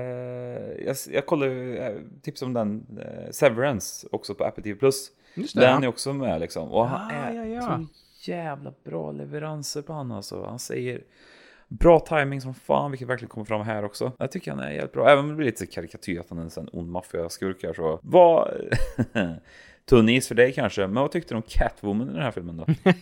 [0.85, 4.91] jag, jag kollade eh, tips om den, eh, Severance, också på Apple TV+.
[5.35, 6.71] Det, Den är också med liksom.
[6.71, 7.61] Och han Ah, är ja, ja.
[7.61, 10.45] så jävla bra leveranser på han alltså.
[10.45, 11.01] Han säger
[11.67, 14.11] bra timing som fan, vilket verkligen kommer fram här också.
[14.17, 15.09] Jag tycker han är jävligt bra.
[15.09, 17.99] Även om det blir lite karikatyr att han är en ond maffiaskurk här så.
[18.03, 18.51] Vad...
[19.85, 22.57] Tunn is för dig kanske, men vad tyckte du om Catwoman i den här filmen
[22.57, 22.65] då?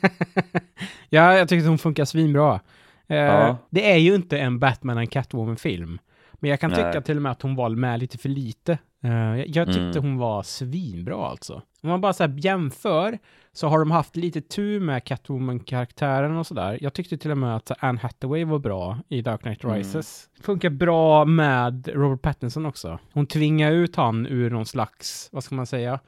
[1.09, 2.59] Ja, jag tyckte hon funkar svinbra.
[3.07, 3.57] Eh, Ja.
[3.69, 5.99] Det är ju inte en Batman and Catwoman-film.
[6.33, 6.83] Men jag kan Nej.
[6.83, 8.77] tycka till och med att hon var med lite för lite.
[9.03, 10.03] Eh, jag, jag tyckte Mm.
[10.03, 11.61] hon var svinbra alltså.
[11.83, 13.17] Om man bara så jämför
[13.53, 16.77] så har de haft lite tur med Catwoman-karaktären och sådär.
[16.81, 19.75] Jag tyckte till och med att Anne Hathaway var bra i Dark Knight Mm.
[19.75, 20.29] Rises.
[20.41, 22.99] Funkar bra med Robert Pattinson också.
[23.13, 25.99] Hon tvingar ut han ur någon slags, vad ska man säga,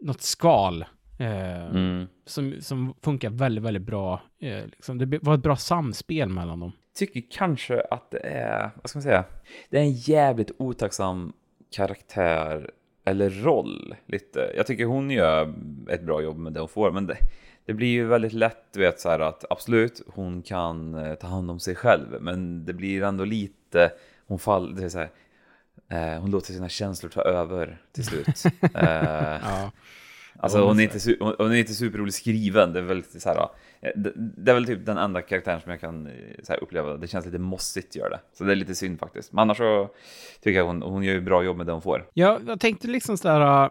[0.00, 0.84] något skal.
[1.18, 2.06] Eh, Mm.
[2.26, 4.20] som, som funkar väldigt, väldigt bra.
[4.40, 4.98] Eh, liksom.
[4.98, 6.72] Det var ett bra samspel mellan dem.
[6.98, 9.24] tycker kanske att det är, vad ska man säga,
[9.70, 11.32] det är en jävligt otacksam
[11.76, 12.70] karaktär
[13.04, 14.52] eller roll lite.
[14.56, 15.54] Jag tycker hon gör
[15.90, 17.16] ett bra jobb med det hon får, men det,
[17.66, 21.26] det blir ju väldigt lätt, du vet så här att absolut, hon kan eh, ta
[21.26, 23.90] hand om sig själv, men det blir ändå lite,
[24.26, 25.10] hon faller, det är så här,
[25.88, 28.42] eh, hon låter sina känslor ta över till slut.
[28.74, 29.70] Ja.
[30.40, 33.36] Alltså hon är, inte, su- hon är inte superroligt skriven, det är väl så här,
[33.80, 36.96] eh, det, är väl typ den enda karaktären som jag kan eh, så här, uppleva,
[36.96, 38.20] det känns lite mossigt gör det.
[38.32, 39.32] Så det är lite synd faktiskt.
[39.32, 39.88] Men annars så
[40.42, 42.06] tycker jag hon, hon gör ju bra jobb med det hon får.
[42.14, 43.70] Ja, jag tänkte liksom sådär, uh,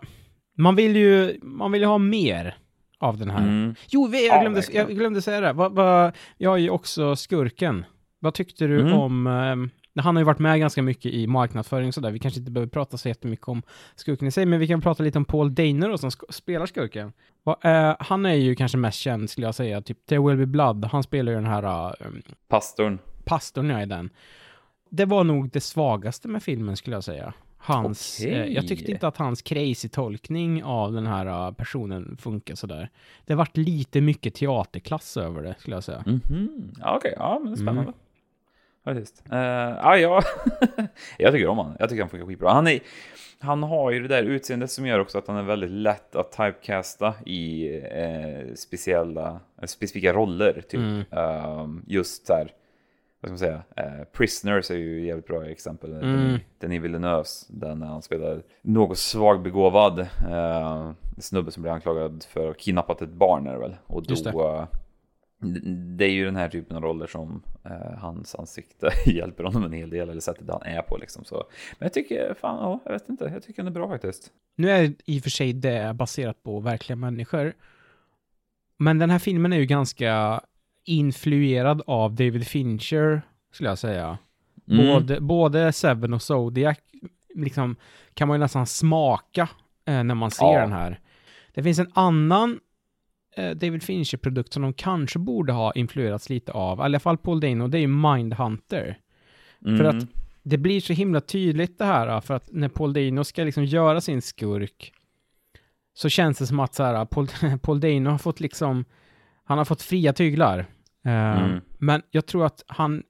[0.58, 2.58] man vill ju, man vill ju ha mer
[3.00, 3.42] av den här.
[3.44, 3.76] Mm.
[3.88, 5.54] Jo, jag Ja, glömde, jag glömde säga det.
[5.54, 7.86] Va, va, jag har ju också skurken.
[8.20, 8.94] Vad tyckte du Mm.
[8.94, 9.70] om, um,
[10.04, 12.12] han har ju varit med ganska mycket i marknadsföring och sådär.
[12.12, 13.62] Vi kanske inte behöver prata så jättemycket om
[13.96, 16.66] skurken i sig, men vi kan prata lite om Paul Dano då, som sk- spelar
[16.66, 17.14] skurken.
[17.44, 20.46] Va, eh, han är ju kanske mest känd, skulle jag säga, typ There Will Be
[20.46, 20.86] Blood.
[20.86, 21.94] Han spelar ju den här uh,
[22.48, 23.00] Pastorn.
[23.24, 24.10] pastorn jag är den.
[24.90, 27.34] Det var nog det svagaste med filmen skulle jag säga.
[27.58, 32.56] Hans, eh, jag tyckte inte att hans crazy tolkning av den här eh, personen funkar
[32.56, 32.90] sådär.
[33.26, 36.04] Det vart lite mycket teaterklass över det skulle jag säga.
[36.06, 36.72] Mhm.
[36.80, 37.14] Ja, okej.
[37.18, 37.82] Ja, men det är spännande.
[37.82, 37.94] Mm.
[38.86, 39.24] Faktiskt.
[39.32, 40.22] Uh, ja, ja.
[41.18, 41.76] jag tycker om honom.
[41.80, 42.54] Jag tycker han funkar skitbra.
[42.54, 42.80] Han, är,
[43.40, 46.32] han har ju det där utseendet som gör också att han är väldigt lätt att
[46.32, 50.54] typecasta i eh, speciella, eh, specifika roller.
[50.54, 50.80] Typ.
[50.80, 51.04] Mm.
[51.12, 52.52] Ehm, just så här,
[53.22, 55.94] vad ska man säga, eh, Prisoners är ju ett jävligt bra exempel.
[55.94, 56.40] Mm.
[56.60, 62.40] Den i Villeneuves, den när han spelar något svagbegåvad eh, snubbe som blir anklagad för
[62.40, 63.76] att ha kidnappat ett barn är det väl.
[63.88, 64.66] Och då, eh,
[65.98, 69.74] Det är ju den här typen av roller som eh, hans ansikte hjälper honom en
[69.74, 71.24] hel del, eller sättet han är på liksom.
[71.24, 71.36] Så.
[71.80, 74.32] Men jag tycker, fan, ja, jag vet inte, jag tycker den är bra faktiskt.
[74.56, 77.54] Nu är i och för sig det baserat på verkliga människor.
[78.78, 80.42] Men den här filmen är ju ganska
[80.84, 84.18] influerad av David Fincher, skulle jag säga.
[84.70, 84.88] Mm.
[84.88, 86.78] Både, både Seven och Zodiac
[87.36, 87.76] liksom,
[88.14, 89.50] kan man ju nästan smaka
[89.86, 90.60] eh, när man ser Ja.
[90.60, 91.00] den här.
[91.54, 92.60] Det finns en annan
[93.38, 97.68] David Fincher-produkt som de kanske borde ha influerats lite av, i alla fall Paul Dano,
[97.68, 98.98] det är ju Mindhunter.
[99.66, 99.78] Mm.
[99.78, 100.08] För att
[100.44, 104.02] det blir så himla tydligt det här, för att när Paul Dano ska liksom göra
[104.02, 104.94] sin skurk,
[105.94, 107.28] så känns det som att så här, Paul,
[107.62, 108.86] Paul Dano har fått liksom,
[109.44, 110.60] han har fått fria tyglar.
[110.60, 111.62] Eh, Mm.
[111.78, 113.04] Men jag tror att han,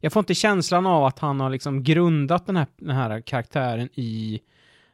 [0.00, 3.88] jag får inte känslan av att han har liksom grundat den här, den här karaktären
[3.94, 4.40] i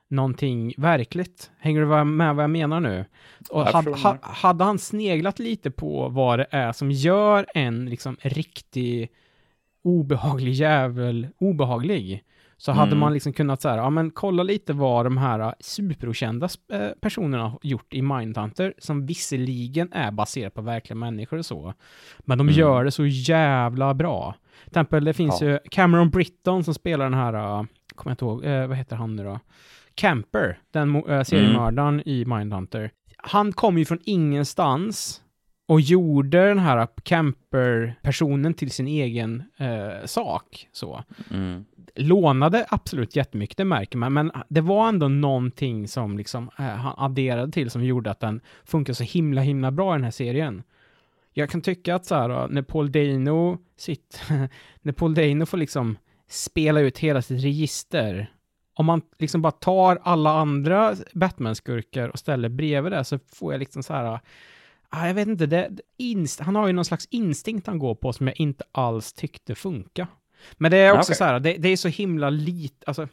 [0.08, 1.50] någonting verkligt.
[1.58, 3.04] Hänger du med vad jag menar nu?
[3.50, 8.16] Och had, ha, hade han sneglat lite på vad det är som gör en liksom
[8.20, 9.08] riktig
[9.84, 12.22] obehaglig jävel obehaglig,
[12.56, 12.98] så hade Mm.
[12.98, 17.58] man liksom kunnat säga, ja men kolla lite vad de här superokända eh, personerna har
[17.62, 21.74] gjort i Mindhunter, som visserligen är baserat på verkliga människor och så,
[22.18, 22.58] men de Mm.
[22.58, 24.34] gör det så jävla bra.
[24.62, 25.46] Till exempel, det finns Ja.
[25.48, 27.64] ju Cameron Britton som spelar den här, uh,
[27.94, 29.40] kommer jag inte ihåg, eh, vad heter han nu då?
[29.96, 32.90] Camper, den uh, seriemördaren i Mindhunter.
[33.16, 35.22] Han kom ju från ingenstans
[35.66, 40.68] och gjorde den här camper-personen till sin egen eh, sak.
[40.72, 41.04] Så.
[41.30, 41.64] Mm.
[41.94, 46.94] Lånade absolut jättemycket, det märker man, men det var ändå någonting som liksom eh, han
[46.96, 50.62] adderade till som gjorde att den funkar så himla, himla bra i den här serien.
[51.32, 54.22] Jag kan tycka att så här, då, när Paul Dano sitt,
[54.82, 55.96] när Paul Dano får liksom
[56.28, 58.30] spela ut hela sitt register,
[58.76, 63.58] om man liksom bara tar alla andra Batman-skurkar och ställer bredvid det så får jag
[63.58, 64.20] liksom så här,
[64.88, 68.12] ah, jag vet inte, det, inst, han har ju någon slags instinkt han går på
[68.12, 70.08] som jag inte alls tyckte funka.
[70.56, 71.16] Men det är också Okej.
[71.16, 73.08] så här, det, det är så himla lite, alltså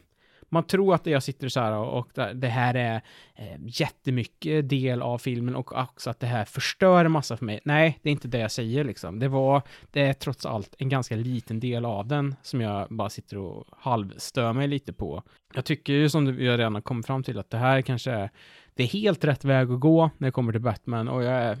[0.54, 3.00] man tror att jag sitter så här och, det- här är
[3.34, 7.60] eh, jättemycket del av filmen och också att det här förstör en massa för mig.
[7.64, 9.18] Nej, det är inte det jag säger liksom.
[9.18, 13.10] Det var, det är trots allt en ganska liten del av den som jag bara
[13.10, 15.22] sitter och halvstör mig lite på.
[15.54, 18.30] Jag tycker ju som vi redan har kommit fram till att det här kanske är,
[18.74, 21.58] det är helt rätt väg att gå när det kommer till Batman och jag är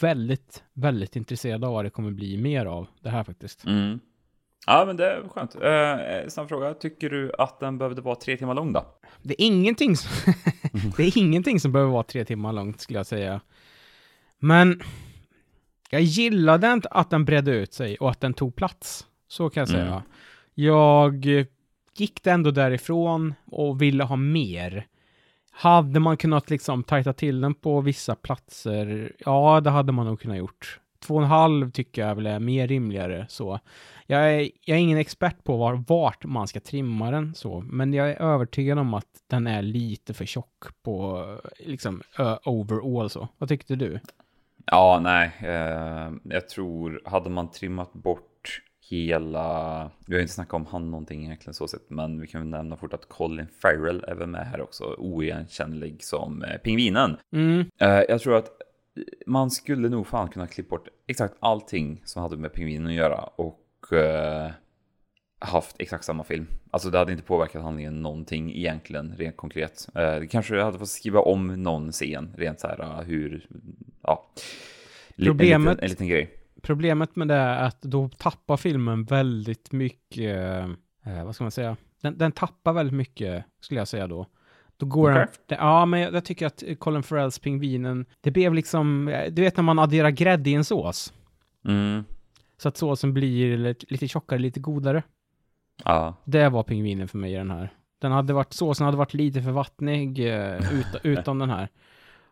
[0.00, 3.66] väldigt, väldigt intresserad av vad det kommer bli mer av det här faktiskt.
[3.66, 4.00] Mm.
[4.66, 5.56] Ja, men det är skönt.
[5.56, 6.74] Uh, snabb fråga.
[6.74, 8.86] Tycker du att den behövde vara tre timmar lång då?
[9.22, 10.32] Det är ingenting som,
[10.96, 13.40] det är ingenting som behöver vara tre timmar långt skulle jag säga.
[14.38, 14.82] Men
[15.90, 19.06] jag gillade inte att den bredde ut sig och att den tog plats.
[19.28, 19.86] Så kan jag säga.
[19.86, 20.02] Mm.
[20.54, 21.26] Jag
[21.96, 24.86] gick det ändå därifrån och ville ha mer.
[25.50, 29.12] Hade man kunnat liksom tajta till den på vissa platser?
[29.18, 30.80] Ja, det hade man nog kunnat gjort.
[31.06, 33.60] Två och en halv tycker jag väl är mer rimligare så.
[34.06, 37.92] Jag är, jag är ingen expert på var, vart man ska trimma den så, men
[37.94, 41.24] jag är övertygad om att den är lite för tjock på
[41.58, 42.02] liksom
[42.44, 43.28] overall så.
[43.38, 44.00] Vad tyckte du?
[44.66, 45.30] Ja, nej.
[45.40, 49.90] eh, jag tror, hade man trimmat bort hela...
[50.06, 52.76] Vi har inte snackat om han någonting egentligen så sett, men vi kan väl nämna
[52.76, 57.16] fort att Colin Farrell är väl med här också, oigenkännlig som eh, pingvinen.
[57.32, 58.48] Mm, Eh, jag tror att
[59.26, 63.20] man skulle nog fan kunna klippa bort exakt allting som hade med pingvinen att göra
[63.36, 64.50] och eh,
[65.38, 66.46] haft exakt samma film.
[66.70, 69.88] Alltså det hade inte påverkat handlingen någonting egentligen, rent konkret.
[69.94, 73.46] Eh, kanske hade fått skriva om någon scen, rent så här hur,
[74.02, 74.30] ja.
[75.16, 76.30] Problemet- En liten, en liten grej.
[76.62, 80.38] Problemet med det är att då tappar filmen väldigt mycket,
[81.06, 84.26] eh, vad ska man säga, den, den tappar väldigt mycket, skulle jag säga då.
[84.76, 88.54] Då går den, det, ja men jag, jag tycker att Colin Farrells Pingvinen, det blev
[88.54, 91.12] liksom, eh, du vet när man adderar grädde i en sås,
[91.64, 92.04] Mm.
[92.58, 95.02] så att såsen blir lite, lite tjockare, lite godare.
[95.84, 96.14] Ja.
[96.24, 97.72] Det var pingvinen för mig i den här.
[98.00, 101.68] Den hade varit, såsen hade varit lite för vattnig eh, ut, utan den här.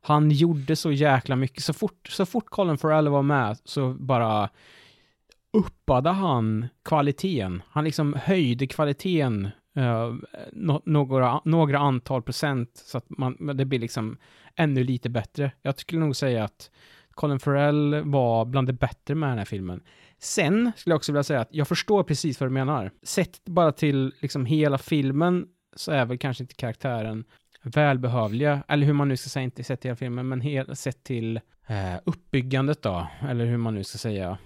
[0.02, 1.62] Han gjorde så jäkla mycket.
[1.62, 4.48] Så fort, så fort Colin Farrell var med så bara
[5.52, 7.62] uppade han kvaliteten.
[7.70, 10.16] Han liksom höjde kvaliteten Eh, uh,
[10.52, 14.16] no några, några antal procent så att man, det blir liksom
[14.56, 15.52] ännu lite bättre.
[15.62, 16.70] Jag skulle nog säga att
[17.10, 19.82] Colin Farrell var bland det bättre med den här filmen.
[20.18, 22.90] Sen skulle jag också vilja säga att jag förstår precis vad du menar.
[23.02, 25.46] Sett bara till liksom hela filmen
[25.76, 27.24] så är väl kanske inte karaktären
[27.62, 31.40] välbehövliga, eller hur man nu ska säga, inte sett till hela filmen, men sett till
[31.66, 34.38] eh, uppbyggandet då, eller hur man nu ska säga.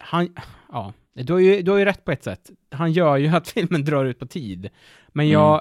[0.00, 0.28] Han,
[0.72, 2.50] ja, du har, ju, du har ju rätt på ett sätt.
[2.70, 4.68] Han gör ju att filmen drar ut på tid.
[5.08, 5.60] Men jag,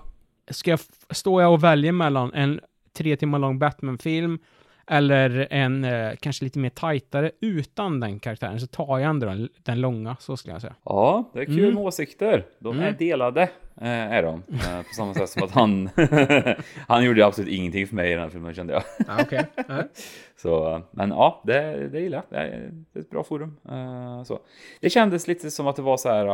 [0.50, 0.80] ska jag,
[1.10, 2.60] står jag och väljer mellan en
[2.98, 4.40] tre timmar lång Batman-film
[4.90, 9.50] eller en eh, kanske lite mer tajtare utan den karaktären, så tar jag ändå den,
[9.64, 10.76] den långa, så skulle jag säga.
[10.86, 11.74] Ja, det är kul Mm.
[11.76, 12.46] med åsikter.
[12.60, 12.96] De är Mm.
[13.00, 13.42] delade,
[13.82, 14.44] eh, är de.
[14.54, 15.90] Eh, på samma sätt som att han,
[16.88, 18.84] han gjorde absolut ingenting för mig i den här filmen kände jag.
[19.08, 19.46] Ja, okej.
[20.38, 22.40] Så, men ja, det, det gillar jag.
[22.42, 23.58] Det är, är ett bra forum.
[23.70, 24.40] Eh, så.
[24.82, 26.28] Det kändes lite som att det var så här,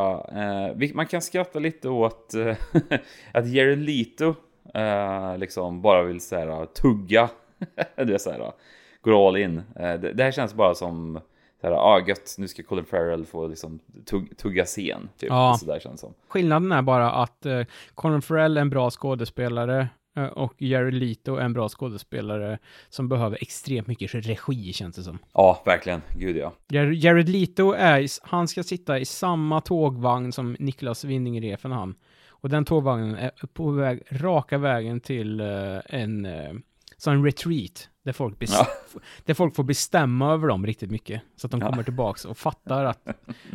[0.70, 2.56] eh, man kan skratta lite åt eh,
[3.32, 4.36] att Jared Leto
[5.38, 7.30] liksom bara vill så här, tugga,
[7.96, 8.52] du vet så här,
[9.02, 9.58] går all in.
[9.76, 11.20] Eh, det, det här känns bara som
[11.62, 15.10] så här, ah, gött, nu ska Colin Farrell få liksom tugg, tugga scen.
[15.18, 15.30] Typ.
[15.30, 15.58] Ja.
[15.60, 16.14] Så där känns som.
[16.28, 17.62] Skillnaden är bara att eh,
[17.96, 22.60] Colin Farrell är en bra skådespelare eh, och Jared Leto är en bra skådespelare
[22.90, 25.18] som behöver extremt mycket regi, känns det som.
[25.34, 26.02] Ja, verkligen.
[26.18, 26.54] Gud ja.
[26.68, 31.96] Jar- Jared Leto är, han ska sitta i samma tågvagn som Niklas Winning-Refn han.
[32.30, 36.28] Och den tågvagnen är på väg, raka vägen till eh, en
[36.96, 37.90] uh, sån retreat.
[38.04, 38.68] Där folk, Ja.
[39.26, 41.22] där folk får bestämma över dem riktigt mycket.
[41.36, 41.70] Så att de Ja.
[41.70, 43.08] kommer tillbaks och fattar att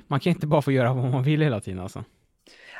[0.06, 2.04] man kan inte bara få göra vad man vill hela tiden alltså.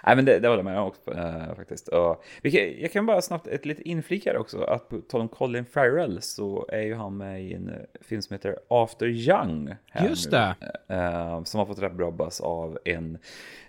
[0.06, 1.88] Nej, men det, det håller jag med om också eh, faktiskt.
[1.88, 4.62] Och vi kan, jag kan bara snabbt ett litet inflik här också.
[4.62, 8.22] Att på tal om Colin Farrell så är ju han med i en eh, film
[8.22, 9.74] som heter After Young.
[10.08, 10.38] Just nu.
[10.38, 10.54] det.
[10.94, 13.18] Eh, som har fått rätt bra buzz av en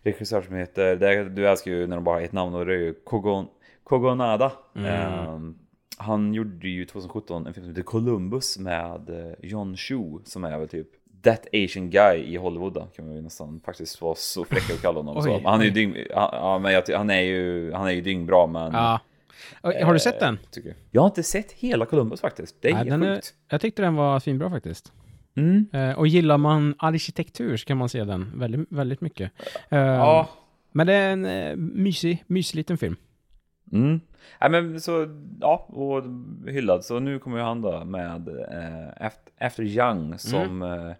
[0.04, 2.74] regissör som heter, det, du älskar ju när de bara har ett namn och det
[2.74, 3.48] är ju Kogon,
[3.84, 4.52] Kogonada.
[4.76, 4.86] Mm.
[4.86, 5.40] Eh,
[6.02, 10.60] han gjorde ju 2017 en film som heter Columbus med eh, John Chu som är
[10.60, 10.88] väl typ
[11.24, 14.82] That Asian Guy i Hollywood då, kan man ju nästan faktiskt vara så fräck att
[14.82, 15.42] kalla honom så.
[15.46, 18.74] Han är ju dyng, ja, men han är ju, han är ju dyngbra men...
[18.74, 19.00] Ja.
[19.62, 20.40] Har du sett den?
[20.52, 20.78] Tycker jag.
[20.92, 22.62] jag har inte sett hela Columbus faktiskt.
[22.62, 23.34] Det är Nej, helt den är, sjukt.
[23.50, 24.92] jag tyckte den var finbra faktiskt.
[25.36, 25.66] Mm.
[25.74, 29.32] Eh, och gillar man arkitektur så kan man se den väldigt, väldigt mycket.
[29.70, 30.30] Eh, Ja.
[30.72, 32.96] Men det är en eh, mysig, mysig liten film.
[33.72, 34.00] Mm.
[34.42, 35.08] Nej men så,
[35.42, 36.04] ja, och
[36.48, 36.86] hyllad.
[36.86, 39.08] Så nu kommer han då med eh,
[39.40, 40.92] After, Young som eh,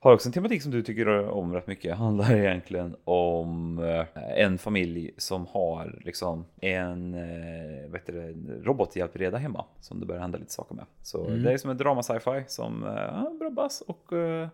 [0.00, 1.96] har också en tematik som du tycker om rätt mycket.
[1.96, 9.64] Handlar egentligen om eh, en familj som har liksom en eh, det, en robothjälpreda hemma
[9.80, 10.84] som det börjar hända lite saker med.
[11.02, 11.42] Så Mm.
[11.42, 14.48] det är som en drama sci-fi som eh, bra bass och eh,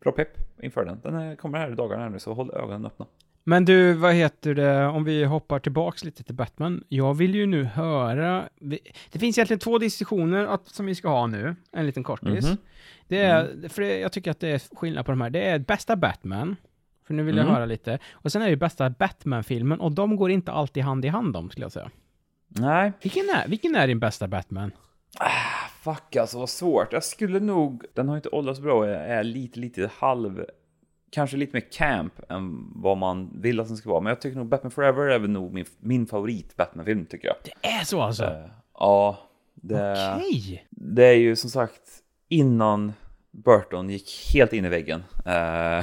[0.00, 1.00] bra pepp inför den.
[1.02, 3.06] Den är, kommer här i dagarna nu så håll ögonen öppna.
[3.48, 6.84] Men du, vad heter det, om vi hoppar tillbaks lite till Batman.
[6.88, 8.48] Jag vill ju nu höra,
[9.10, 12.44] det finns egentligen två diskussioner att, som vi ska ha nu, en liten kortis.
[12.46, 12.56] Mhm.
[13.08, 15.30] Det är, för det, jag tycker att det är skillnad på de här.
[15.30, 16.56] Det är bästa Batman,
[17.06, 17.54] för nu vill jag Mm.
[17.54, 17.98] höra lite.
[18.12, 21.50] Och sen är det bästa Batman-filmen, och de går inte alltid hand i hand om,
[21.50, 21.90] skulle jag säga.
[22.48, 24.70] Nej, Vilken är, vilken är din bästa Batman?
[25.82, 26.92] Fuck alltså vad svårt.
[26.92, 30.44] Jag skulle nog, den har inte åldrats bra, jag är lite, lite halv,
[31.10, 34.00] kanske lite mer camp än vad man vill att den ska vara.
[34.00, 37.36] Men jag tycker nog Batman Forever är väl nog min, min favorit Batman-film tycker jag.
[37.44, 38.24] Det är så alltså?
[38.24, 38.30] Eh,
[38.74, 39.18] ja,
[39.54, 40.66] det, Okej!
[40.70, 41.82] det är ju som sagt
[42.28, 42.92] innan
[43.30, 45.04] Burton gick helt in i väggen.
[45.24, 45.30] Ja,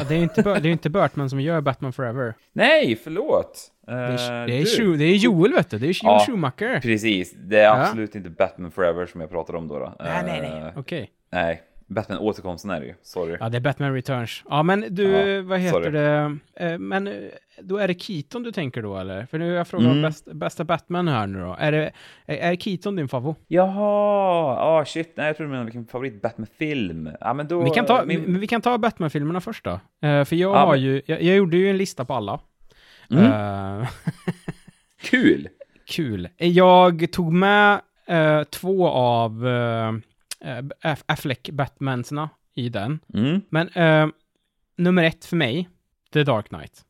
[0.07, 2.33] det är ju inte, det är inte Burtman som gör Batman Forever.
[2.53, 3.71] nej, förlåt.
[3.87, 4.65] Eh, Det är, det är.
[4.65, 5.79] Schu- det är Joel, vet du.
[5.79, 6.23] Det är Joel Ja.
[6.27, 6.79] Schumacher.
[6.81, 7.81] Precis, det är Ja.
[7.85, 9.79] absolut inte Batman Forever som jag pratar om då.
[9.79, 9.95] då.
[9.99, 10.73] Nej, nej, nej.
[10.75, 11.11] Okej.
[11.31, 13.37] nej, Batman återkomsten är det ju, sorry.
[13.39, 14.43] Ja, det är Batman Returns.
[14.49, 15.91] Ja, men du, Ja, vad heter sorry.
[15.91, 16.37] det?
[16.55, 17.13] Eh, Men eh,
[17.61, 19.25] då är det Keaton du tänker då, eller?
[19.25, 20.01] För nu har jag frågat Mm.
[20.01, 21.55] bäst, bästa Batman här nu då.
[21.59, 21.91] Är, det,
[22.25, 23.37] är, Keaton din favorit?
[23.47, 27.09] Jaha, ah shit, nej jag tror du menar vilken favorit Batman-film.
[27.19, 27.63] Ja men då...
[27.63, 28.39] Vi kan ta, min...
[28.39, 29.71] vi kan ta Batman-filmerna först då.
[30.07, 32.39] Eh, för jag Ja, har ju, jag, jag gjorde ju en lista på alla.
[33.11, 33.85] Mm.
[35.01, 35.47] Kul!
[35.85, 36.27] kul.
[36.37, 39.91] Jag tog med eh, två av uh,
[41.05, 42.99] Affleck Batmansna i den.
[43.13, 43.41] Mm.
[43.49, 44.07] Men eh,
[44.75, 45.69] nummer ett för mig,
[46.13, 46.85] The Dark Knight.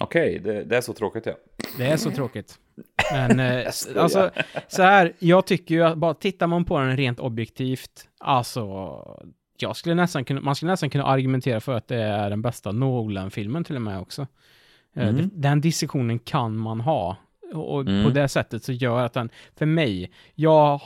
[0.00, 1.32] Okej, det, det är så tråkigt ja.
[1.78, 2.58] Det är så tråkigt.
[3.12, 4.02] Men eh, skojar.
[4.02, 4.30] alltså,
[4.68, 8.62] så här, jag tycker ju att bara tittar man på den rent objektivt, alltså,
[9.58, 12.72] jag skulle nästan kunna, man skulle nästan kunna argumentera för att det är den bästa
[12.72, 14.22] Nolan-filmen till och med också.
[14.94, 15.30] Eh, Mm.
[15.32, 17.16] Den diskussionen kan man ha.
[17.54, 18.04] Och Mm.
[18.04, 20.80] på det sättet så gör att den, för mig, jag,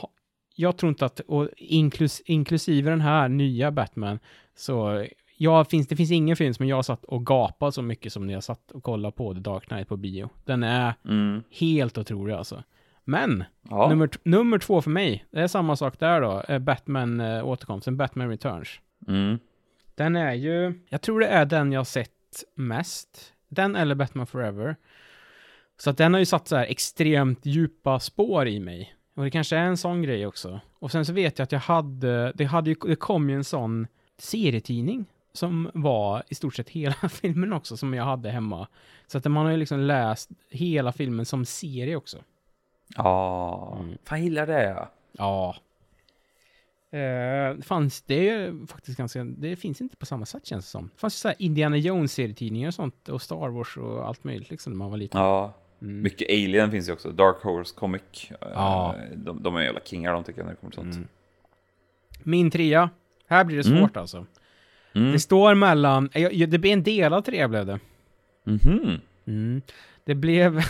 [0.61, 4.19] jag tror inte att, och inklus, inklusive den här nya Batman,
[4.55, 5.05] så
[5.37, 8.33] jag finns, det finns ingen film som jag satt och gapade så mycket som när
[8.33, 10.29] jag satt och kollade på The Dark Knight på bio.
[10.45, 11.43] Den är Mm.
[11.49, 12.63] helt otrolig alltså.
[13.03, 13.89] Men, Ja.
[13.89, 17.97] nummer, nummer två för mig, det är samma sak där då, eh, Batman eh, återkomsten,
[17.97, 18.69] Batman Returns.
[19.07, 19.39] Mm.
[19.95, 23.33] Den är ju, jag tror det är den jag sett mest.
[23.49, 24.75] Den eller Batman Forever.
[25.77, 28.95] Så att den har ju satt så här extremt djupa spår i mig.
[29.21, 30.59] Och det kanske är en sån grej också.
[30.79, 33.43] Och sen så vet jag att jag hade, det, hade ju, det kom ju en
[33.43, 38.67] sån serietidning som var i stort sett hela filmen också, som jag hade hemma.
[39.07, 42.17] Så att man har ju liksom läst hela filmen som serie också.
[42.95, 43.97] Ja, Mm.
[44.03, 44.89] fan gillar det ja.
[45.17, 45.55] Ja.
[46.97, 50.89] Eh, fanns det är faktiskt ganska, det finns inte på samma sätt känns det som.
[50.93, 54.49] Det fanns ju så här Indiana Jones-serietidningar och sånt, och Star Wars och allt möjligt
[54.49, 55.21] liksom när man var liten.
[55.21, 56.01] Ja, Mm.
[56.01, 57.11] mycket Alien finns ju också.
[57.11, 58.31] Dark Horse Comic.
[58.41, 58.95] Ja.
[58.97, 60.95] Eh, De, de är jävla kingar de tycker jag när det kommer till sånt.
[60.95, 61.07] Mm.
[62.23, 62.89] Min trea,
[63.27, 63.79] här blir det Mm.
[63.79, 64.25] svårt alltså.
[64.95, 65.11] Mm.
[65.11, 67.79] Det står mellan, ja, det blir en delad trea blev det.
[68.43, 68.99] Mhm.
[69.27, 69.61] Mm.
[70.03, 70.61] Det blev,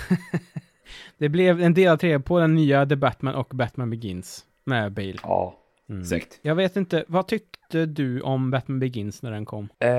[1.18, 5.16] det blev en delad trea på den nya The Batman och Batman Begins med Bale.
[5.24, 5.55] Ja,
[5.91, 6.03] Mm.
[6.05, 6.39] snyggt.
[6.41, 9.69] Jag vet inte, vad tyckte du om Batman Begins när den kom?
[9.79, 9.89] Eh,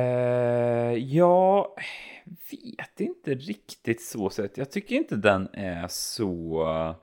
[1.15, 1.67] jag
[2.51, 4.57] vet inte riktigt så sett.
[4.57, 6.95] Jag tycker inte den är så...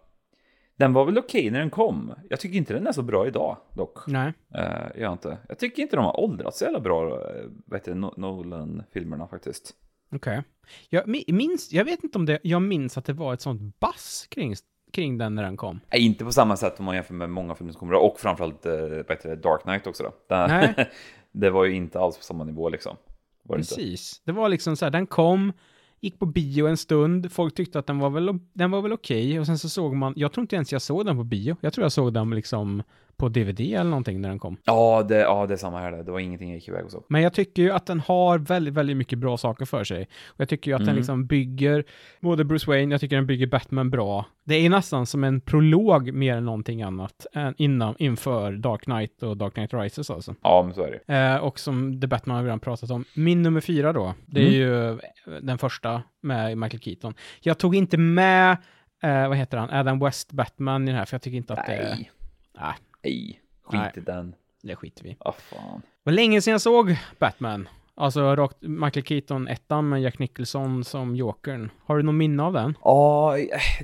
[0.75, 2.13] Den var väl okej när den kom.
[2.29, 4.07] Jag tycker inte den är så bra idag dock.
[4.07, 4.33] Nej.
[4.53, 5.37] Gör jag inte.
[5.49, 9.75] Jag tycker inte de har åldrats så jävla bra, eh, det, No- Nolan-filmerna faktiskt.
[10.11, 10.43] Okej.
[10.89, 13.79] Jag mi- minns, jag vet inte om det, jag minns att det var ett sånt
[13.79, 14.55] bass kring,
[14.91, 15.79] kring den när den kom.
[15.91, 18.65] Nej, inte på samma sätt om man jämför med många filmer som kommer och framförallt
[18.65, 20.13] eh, vad heter det, Dark Knight också då.
[20.27, 20.89] Den, Nej.
[21.31, 22.95] det var ju inte alls på samma nivå liksom.
[23.43, 23.75] Var det inte?
[23.75, 24.21] Precis.
[24.25, 25.53] Det var liksom så här, den kom,
[25.99, 29.39] gick på bio en stund, folk tyckte att den var väl, den var väl okej,
[29.39, 31.73] och sen så såg man, jag tror inte ens jag såg den på bio, jag
[31.73, 32.83] tror jag såg den liksom
[33.19, 34.57] på DVD eller någonting när den kom.
[34.63, 35.91] Ja, det, ja, det är samma här.
[35.91, 37.03] Det var ingenting jag gick iväg och så.
[37.07, 40.07] Men jag tycker ju att den har väldigt, väldigt mycket bra saker för sig.
[40.27, 40.97] Och jag tycker ju att den Mm.
[40.97, 41.83] liksom bygger
[42.21, 44.25] både Bruce Wayne, jag tycker den bygger Batman bra.
[44.43, 49.23] Det är nästan som en prolog mer än någonting annat än innan, inför Dark Knight
[49.23, 50.35] och Dark Knight Rises alltså.
[50.41, 51.13] Ja, men så är det.
[51.15, 53.05] Eh, och som The Batman har vi redan pratat om.
[53.15, 54.53] Min nummer fyra då, det är Mm.
[54.53, 54.97] ju eh,
[55.41, 57.13] den första med Michael Keaton.
[57.41, 58.57] Jag tog inte med,
[59.03, 61.65] eh, vad heter han, Adam West Batman i den här, för jag tycker inte att
[61.65, 61.89] det...
[61.95, 62.11] Nej.
[62.59, 62.73] Nej,
[63.03, 63.91] Nej, skit Nej.
[63.95, 64.35] i den.
[64.63, 65.17] det skiter vi i.
[65.19, 65.81] Ah, fan.
[65.81, 67.69] Det var länge sedan jag såg Batman.
[67.95, 71.69] Alltså rakt, Michael Keaton ettan med Jack Nicholson som Jokern.
[71.85, 72.77] Har du någon minne av den?
[72.83, 73.35] Ja,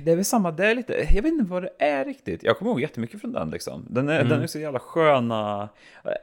[0.04, 0.50] det är väl samma.
[0.50, 2.42] Det är lite, jag vet inte vad det är riktigt.
[2.42, 3.86] Jag kommer ihåg jättemycket från den liksom.
[3.90, 4.28] Den är, Mm.
[4.28, 5.68] den är så jävla sköna.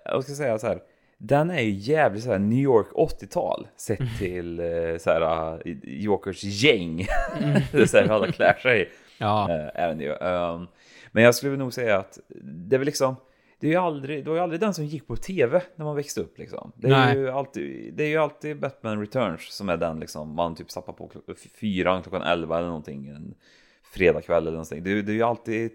[0.06, 0.80] Jag ska säga så här.
[1.18, 4.12] Den är ju jävligt så här New York 80-tal sett Mm.
[4.18, 4.66] till eh,
[5.00, 6.98] så här eh, Jokers gäng.
[7.72, 8.90] det är så här alla klär sig.
[9.18, 9.50] Ja.
[9.50, 10.14] eh, är den ju.
[11.16, 13.16] Men jag skulle nog säga att det är väl liksom
[13.60, 15.96] det är ju aldrig, det var ju aldrig den som gick på tv när man
[15.96, 16.72] växte upp liksom.
[16.76, 17.18] Det är, Nej.
[17.18, 20.94] ju alltid, det är ju alltid Batman Returns som är den liksom, man typ sappar
[20.94, 21.12] på
[21.60, 23.34] fyran klockan 11 eller någonting en
[23.84, 24.84] fredagkväll eller någonting.
[24.84, 25.72] Det, är- det är ju alltid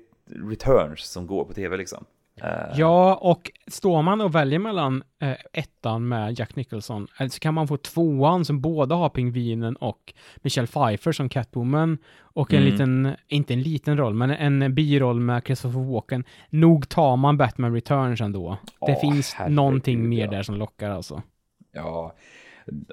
[0.51, 2.05] Returns som går på tv liksom.
[2.43, 7.39] Eh, Ja, och står man och väljer mellan eh, ettan med Jack Nicholson, eller så
[7.41, 12.59] kan man få tvåan som båda har pingvinen och Michelle Pfeiffer som Catwoman och en
[12.63, 12.73] Mm.
[12.73, 16.25] liten, inte en liten roll, men en biroll med Christopher Walken.
[16.51, 18.57] Nog tar man Batman Returns ändå.
[18.87, 20.31] Det finns herregud, någonting mer ja.
[20.31, 21.23] där som lockar alltså.
[21.73, 22.15] Ja,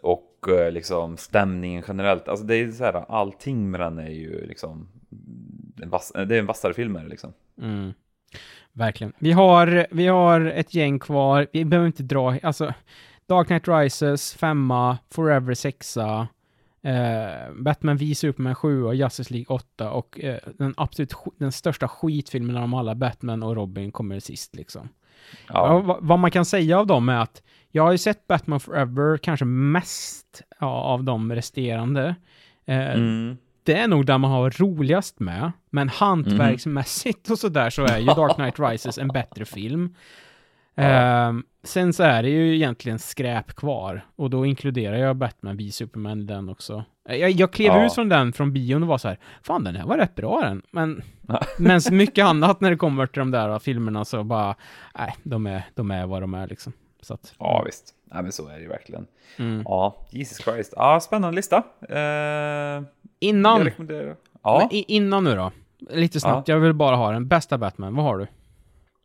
[0.03, 2.27] och eh, liksom stämningen generellt.
[2.27, 4.87] Alltså det är så här, allting med den är ju liksom,
[5.81, 7.33] en vass, det är en vassare film liksom.
[7.61, 7.93] Mm.
[8.75, 9.13] Verkligen.
[9.19, 11.47] Vi har, vi har ett gäng kvar.
[11.53, 12.73] Vi behöver inte dra, alltså
[13.27, 16.27] Dark Knight Rises, femma, Forever, sexa,
[16.81, 21.87] eh, Batman v Superman 7 och Justice League 8 och eh, den absolut den största
[21.87, 24.89] skitfilmen av dem alla, Batman och Robin, kommer sist liksom.
[25.47, 25.67] Ja.
[25.67, 28.59] Ja, vad, vad man kan säga av dem är att jag har ju sett Batman
[28.59, 32.15] Forever kanske mest ja, av de resterande.
[32.65, 33.37] Eh, mm.
[33.65, 38.05] Det är nog där man har roligast med, men hantverksmässigt och sådär så är ju
[38.15, 39.95] Dark Knight Rises en bättre film.
[40.75, 45.71] Ehm, sen så är det ju egentligen skräp kvar, och då inkluderar jag Batman v
[45.71, 46.83] Superman i den också.
[47.09, 47.85] Jag, jag klev Ja.
[47.85, 50.41] ut från den från bion och var så här, fan den här var rätt bra
[50.41, 51.41] den, men, Ja.
[51.59, 54.55] men så mycket annat när det kommer till de där filmerna så bara,
[54.97, 56.73] nej, de är, de är vad de är liksom.
[57.01, 57.91] Så att, ja visst.
[58.11, 59.07] Nej men så är det ju verkligen.
[59.37, 59.61] mm.
[59.65, 60.73] Ja, Jesus Christ.
[60.77, 61.63] Ja, spännande lista.
[63.25, 64.15] Eh, jag Innan, rekommenderar.
[64.43, 65.51] Ja, Men innan nu då.
[65.89, 67.27] Lite snabbt, jag vill bara ha den.
[67.27, 68.27] Bästa Batman, vad har du?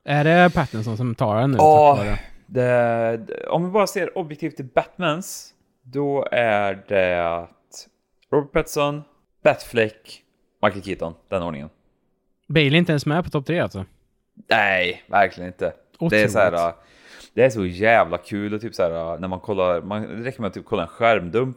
[0.05, 1.57] Är det Pattinson som tar den nu?
[1.57, 1.95] Ja.
[1.99, 2.19] vare?
[2.47, 7.47] det, om vi bara ser objektivt till Batmans, då är det
[8.33, 9.03] Robert Pattinson,
[9.45, 10.23] Batfleck,
[10.63, 11.69] Michael Keaton, den ordningen.
[12.47, 13.85] Bale är inte ens med på topp tre alltså.
[14.51, 15.65] Nej, verkligen inte.
[15.65, 16.33] Det är Otroligt.
[16.33, 16.73] så här,
[17.35, 20.41] det är så jävla kul och typ så här när man kollar, man, det räcker
[20.41, 21.57] med att typ kolla en skärmdump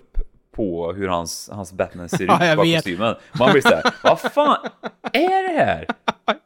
[0.56, 3.16] på hur hans, hans Batman ser ut Ja, på kostymen.
[3.40, 4.58] Man blir så här, vad fan
[5.14, 5.88] är det här?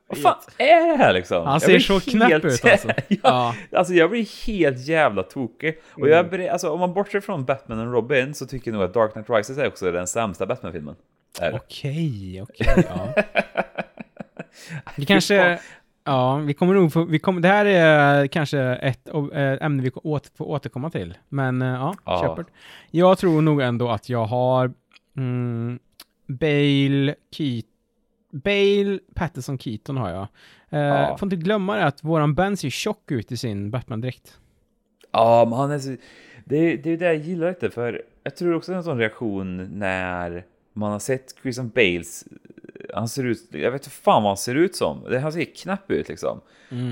[0.09, 1.43] Vad fan är det här liksom?
[1.45, 2.87] Han Jag ser blir så knäpp ut, alltså.
[3.07, 3.55] ja, Ja.
[3.77, 5.79] Alltså jag blir helt jävla tokig.
[5.93, 8.83] Och jag beredd, alltså om man bortser från Batman och Robin så tycker jag nog
[8.83, 10.95] att Dark Knight Rises är också den sämsta Batman-filmen.
[11.39, 11.51] Det.
[11.53, 13.23] Okej, okej, ja.
[14.95, 15.59] Vi kanske...
[16.07, 19.09] Ja, vi kommer nog få, vi kommer, det här är kanske ett
[19.61, 21.17] ämne vi åter, får återkomma till.
[21.29, 22.21] Men äh, ja, Ja.
[22.21, 22.47] köpert.
[22.91, 24.73] Jag tror nog ändå att jag har
[25.17, 25.79] mm,
[26.27, 27.65] Bale, Keat,
[28.31, 30.27] Bale, Patterson, Keaton har jag.
[30.69, 31.17] Eh, Ja.
[31.17, 34.37] Får inte glömma det att våran Ben ser tjock ut i sin Batman-dräkt.
[35.11, 35.95] Ja, men han är så...
[36.45, 38.83] Det är, det är det jag gillar lite, för jag tror också det är en
[38.83, 42.25] sån reaktion när man har sett Christian Bales,
[42.99, 45.55] han ser ut, jag vet inte fan vad han ser ut som, Det- han ser
[45.55, 46.41] knäpp ut liksom.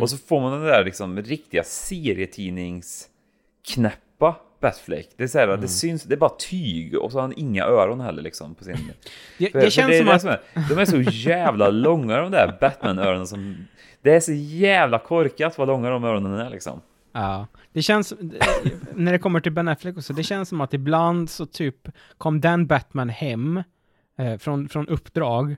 [0.01, 5.10] Och så får man den där liksom riktiga serietidningsknäppa Batfleck.
[5.18, 7.64] Det är så här, det syns, det är bara tyg och så har han inga
[7.64, 8.76] öron heller liksom på sin...
[9.38, 10.26] Det, För- det för känns är som det att...
[10.26, 10.41] är,
[10.76, 13.56] de är så jävla långa de där Batman-öronen som...
[14.01, 16.82] Det är så jävla korkat vad långa de öronen är liksom.
[17.14, 18.14] Ja, det känns,
[18.93, 21.88] när det kommer till Ben Affleck också, det känns som att ibland så typ
[22.18, 23.64] kom den Batman hem
[24.18, 25.56] eh, från, från uppdrag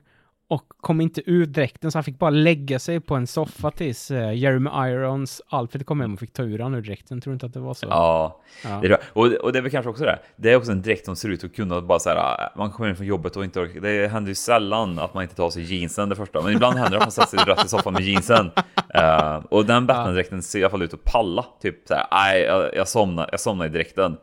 [0.50, 4.10] och kom inte ur dräkten så han fick bara lägga sig på en soffa tills
[4.10, 7.20] eh, Jeremy Irons Alfred kom hem och fick ta ur han ur dräkten.
[7.20, 7.86] Tror du inte att det var så?
[7.90, 8.68] Ja, Ja.
[8.80, 8.98] Det är bra.
[9.12, 10.18] och, och det är väl kanske också det.
[10.36, 12.16] Det är också en dräkt som ser ut att kunna bara så här.
[12.16, 13.80] äh, Man kommer in från jobbet och inte orkar.
[13.80, 16.90] Det händer ju sällan att man inte tar sig jeansen det första, men ibland händer
[16.90, 18.50] det att man sätter sig rätt i soffan med jeansen.
[18.94, 21.44] Eh, och den Batman-dräkten ser i alla fall ut att palla.
[21.62, 22.06] Typ så här.
[22.12, 23.28] Nej, jag, jag somnar.
[23.30, 24.16] Jag somnar i dräkten.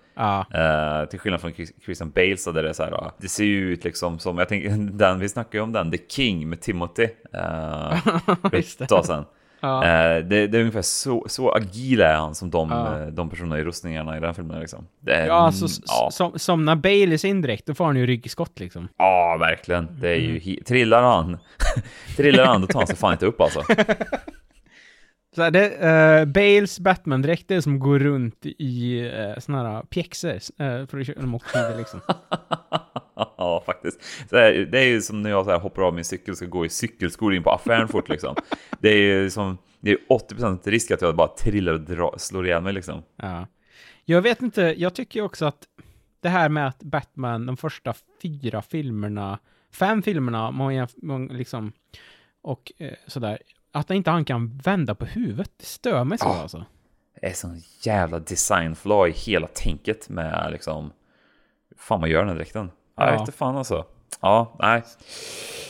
[0.54, 2.92] Eh, till skillnad från Chris- Christian Bale så där det är så här.
[2.92, 5.92] äh, Det ser ju ut liksom som jag tänker den vi snackade ju om den
[5.92, 7.08] The King med Timothy.
[7.36, 9.26] Uh, tag sedan.
[9.60, 9.84] Ja.
[9.86, 13.00] Eh, det, det är ungefär så, så agil är han som de, Ja.
[13.02, 14.88] eh, de personerna i rustningarna i den filmen liksom.
[15.08, 16.10] Är, Ja, alltså ja.
[16.12, 18.88] som, somnar Bale i sin dräkt, då får han ju ryggskott liksom.
[18.98, 19.88] ja, verkligen.
[20.00, 21.38] Det är ju, he- trillar han,
[22.18, 23.64] trillar han, då tar han sig fan inte upp alltså.
[25.36, 30.34] Så här, det, eh, Bales Batman-dräkt är som går runt i uh, såna här pjäxor
[30.34, 32.02] uh, för att köra åker skidor liksom.
[33.16, 34.02] ja, faktiskt.
[34.30, 36.38] Så här, det är ju som när jag så här, hoppar av min cykel och
[36.38, 38.36] ska gå i cykelskor in på affären fort liksom.
[38.80, 42.46] Det är ju som, det är 80% risk att jag bara trillar och dra, slår
[42.46, 43.04] ihjäl mig liksom.
[43.16, 43.48] Ja.
[44.06, 45.64] Jag vet inte, jag tycker också att
[46.20, 49.40] det här med att Batman, de första fyra filmerna,
[49.72, 50.52] fem filmerna,
[51.02, 51.72] man liksom,
[52.42, 53.38] och eh, sådär,
[53.76, 56.42] att inte han kan vända på huvudet, det stör mig så Ja.
[56.42, 56.66] alltså.
[57.22, 60.92] Det är sån jävla design flaw i hela tänket med liksom,
[61.78, 62.72] fan man gör den här dräkten.
[62.98, 63.12] Ja.
[63.12, 63.86] Jag inte fan alltså.
[64.22, 64.84] Ja, nej.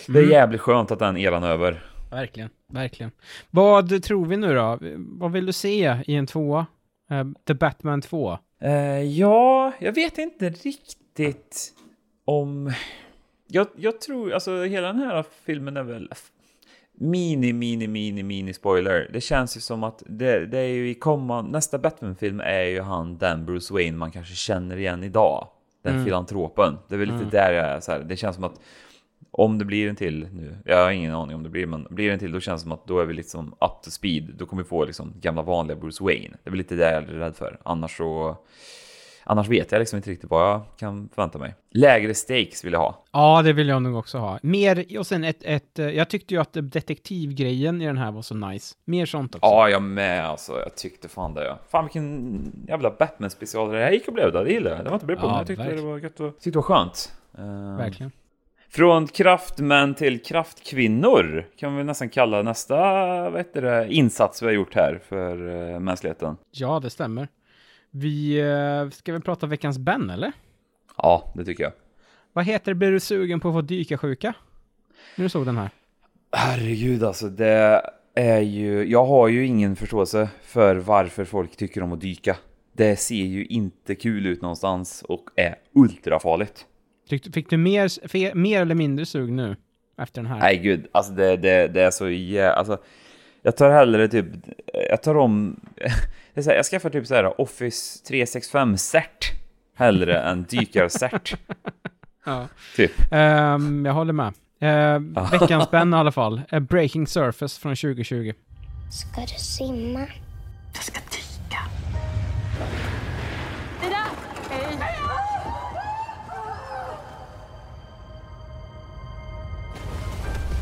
[0.08, 0.32] Det är Mm.
[0.32, 1.84] jävligt skönt att den eran är över.
[2.12, 3.12] Verkligen, verkligen.
[3.50, 4.80] Vad tror vi nu då?
[4.98, 6.66] Vad vill du se i en tvåa?
[7.10, 8.38] Eh, The Batman 2?
[8.62, 11.74] Eh, ja, jag vet inte riktigt
[12.26, 12.74] om...
[13.48, 16.12] Jag, jag tror, alltså hela den här filmen är väl
[16.98, 19.10] mini, mini, mini, mini spoiler.
[19.14, 22.82] Det känns ju som att det, det är ju i kommande, nästa Batman-film är ju
[22.82, 25.48] han den Bruce Wayne man kanske känner igen idag.
[25.84, 26.06] Den Mm.
[26.06, 26.78] filantropen.
[26.88, 27.30] Det är väl lite Mm.
[27.30, 28.00] där jag är så här.
[28.00, 28.60] Det känns som att
[29.32, 32.08] om det blir en till nu, jag har ingen aning om det blir, men blir
[32.08, 34.34] det en till då känns det som att då är vi liksom up to speed.
[34.38, 36.38] Då kommer vi få liksom gamla vanliga Bruce Wayne.
[36.44, 37.60] Det är väl lite det jag är rädd för.
[37.64, 38.38] Annars så...
[39.28, 41.56] Annars vet jag liksom inte riktigt vad jag kan förvänta mig.
[41.72, 43.04] Lägre stakes vill jag ha.
[43.12, 44.40] Ja, det vill jag nog också ha.
[44.44, 48.22] Mer, och sen ett, ett eh, jag tyckte ju att detektivgrejen i den här var
[48.22, 48.76] så nice.
[48.86, 49.46] Mer sånt också.
[49.48, 50.54] Ja, jag med alltså.
[50.60, 51.46] Jag tyckte fan det.
[51.46, 51.60] Ja.
[51.70, 54.32] Fan vilken jävla Batman-special det här gick och blev.
[54.32, 54.86] Det, det gillade jag.
[54.86, 55.86] Det var inte beredd på, Ja, jag tyckte verkligen.
[55.86, 56.20] det var gött.
[56.20, 57.14] och- Tyckte det var skönt.
[57.38, 58.12] Eh, Verkligen.
[58.70, 62.76] Från kraftmän till kraftkvinnor kan vi nästan kalla nästa
[63.30, 65.42] vad heter det, insats vi har gjort här för
[65.74, 66.38] uh, mänskligheten.
[66.52, 67.28] Ja, det stämmer.
[67.98, 70.32] Vi eh, ska väl prata veckans Ben, eller?
[70.98, 71.74] Ja, det tycker jag.
[72.34, 74.34] Vad heter det, blir du sugen på att få dykarsjuka?
[75.16, 75.70] När du såg den här?
[76.32, 77.82] Herregud alltså, det
[78.16, 78.92] är ju...
[78.92, 82.38] Jag har ju ingen förståelse för varför folk tycker om att dyka.
[82.74, 86.66] Det ser ju inte kul ut någonstans och är ultrafarligt.
[87.10, 89.56] Fick du mer, mer eller mindre sug nu?
[89.98, 90.40] Efter den här?
[90.40, 92.52] Nej gud, alltså det, det, det är så jä...
[92.52, 92.78] Alltså,
[93.46, 94.26] jag tar hellre typ...
[94.90, 95.60] Jag tar om...
[96.36, 99.32] Här, jag skaffar typ så här Office 365 cert
[99.76, 101.36] hellre än dykarcert.
[102.28, 102.48] Ja.
[102.76, 102.92] Typ.
[103.12, 104.34] Ehm, jag håller med.
[104.64, 106.42] Uh, veckans Ben i alla fall.
[106.52, 108.34] Eh, Breaking Surface från 2020.
[108.92, 110.08] Ska du simma?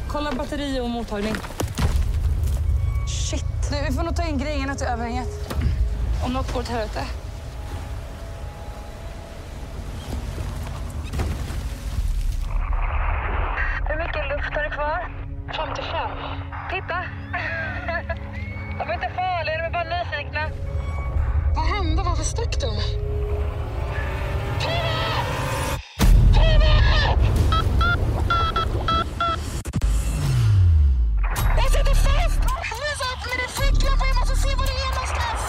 [0.08, 1.34] Kolla batteri och mottagning.
[3.14, 3.46] Shit.
[3.70, 5.30] Du, vi får nog ta in grejerna till överhänget.
[6.26, 7.06] Om något går åt helvete.
[13.88, 15.12] Hur mycket luft har du kvar?
[15.58, 16.12] 55.
[16.70, 17.04] Titta!
[18.78, 20.50] De är inte farliga, de är bara nyfikna.
[21.56, 22.04] Vad hände?
[22.06, 22.68] Varför stack de?
[24.64, 25.13] Jag
[34.00, 35.42] med jag måste se var är någonstans!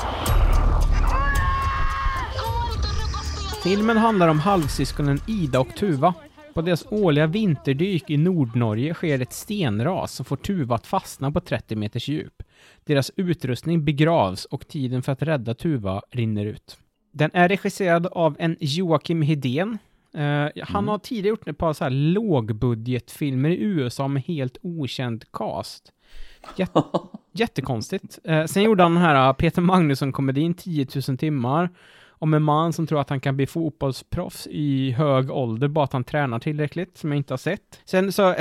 [3.64, 6.14] Filmen handlar om halvsyskonen Ida och Tuva.
[6.54, 11.40] På deras årliga vinterdyk i Nordnorge sker ett stenras som får Tuva att fastna på
[11.40, 12.42] 30 meters djup.
[12.84, 16.78] Deras utrustning begravs och tiden för att rädda Tuva rinner ut.
[17.12, 19.78] Den är regisserad av en Joakim Hedén.
[20.14, 25.24] Eh, han har tidigare gjort ett par så här lågbudgetfilmer i USA med helt okänd
[25.32, 25.92] cast.
[26.56, 26.70] Jät
[27.32, 28.18] jättekonstigt.
[28.24, 31.70] Eh, sen gjorde han den här uh, Peter Magnusson-komedin 10 000 timmar.
[32.18, 35.92] Om en man som tror att han kan bli fotbollsproffs i hög ålder, bara att
[35.92, 37.80] han tränar tillräckligt, som jag inte har sett.
[37.84, 38.22] Sen så,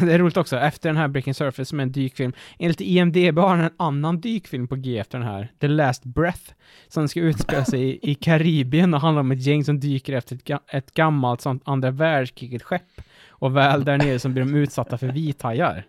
[0.00, 3.38] det är roligt också, efter den här Breaking Surface som är en dykfilm, enligt IMDB
[3.38, 6.52] har han en annan dykfilm på G efter den här, The Last Breath,
[6.88, 10.36] som ska utspela sig i, i Karibien och handlar om ett gäng som dyker efter
[10.36, 13.00] ett, ga ett gammalt sånt andra världskriget-skepp.
[13.28, 15.84] Och väl där nere så blir de utsatta för vithajar.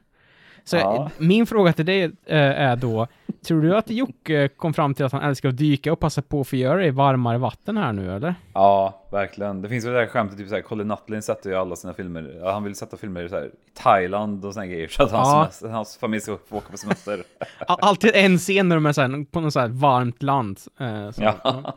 [0.64, 1.10] Så Ja.
[1.18, 3.08] min fråga till dig eh, är då,
[3.46, 6.42] tror du att Jocke kom fram till att han älskar att dyka och passa på
[6.42, 8.36] att förgöra det i varmare vatten här nu eller?
[8.54, 9.62] Ja, verkligen.
[9.62, 12.40] Det finns väl det där skämtet, typ såhär, Colin Nutlin sätter ju alla sina filmer,
[12.42, 15.12] ja, han vill sätta filmer i så här, i Thailand och såna grejer, så att
[15.12, 15.42] hans, Ja.
[15.44, 17.24] semester, hans familj ska få åka på semester.
[17.68, 20.60] All- Alltid en scen när de är så här, på något så här varmt land.
[20.80, 21.74] Eh, så, ja.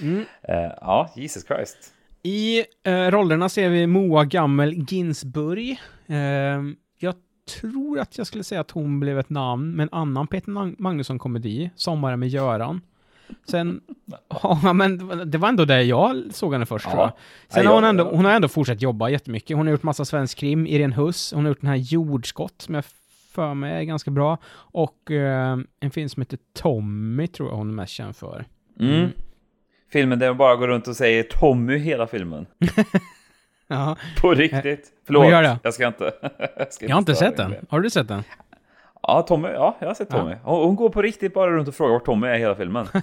[0.00, 0.24] Mm.
[0.42, 1.76] Eh, ja, Jesus Christ.
[2.22, 2.64] I
[3.10, 5.80] rollerna ser vi Moa Gammel Ginsburg.
[7.60, 10.74] Tror att jag skulle säga att hon blev ett namn med en annan Peter Mag-
[10.78, 12.80] Magnusson-komedi, Sommaren med Göran.
[13.50, 13.80] Sen,
[14.64, 16.90] ja men det var ändå det jag såg henne först Ja.
[16.90, 17.12] tror jag.
[17.48, 19.56] Sen Ja, har hon ändå, hon har ändå fortsatt jobba jättemycket.
[19.56, 22.74] Hon har gjort massa svensk krim, Irene Huss, hon har gjort den här Jordskott som
[22.74, 22.84] jag
[23.32, 24.38] för mig är ganska bra.
[24.54, 28.44] Och eh, en film som heter Tommy tror jag hon är mest känd för.
[28.80, 29.08] Mm.
[29.92, 32.46] Filmen där de bara går runt och säger Tommy hela filmen.
[33.66, 33.96] Ja.
[34.20, 34.92] På riktigt.
[35.06, 35.58] Förlåt, vad gör det?
[35.62, 36.12] jag ska inte...
[36.56, 37.54] jag, ska Jag har inte sett den.
[37.68, 38.22] Har du sett den?
[39.02, 40.34] Ja, Tommy, ja, jag har sett Tommy.
[40.42, 42.86] Hon, hon går på riktigt bara runt och frågar vart Tommy är hela filmen.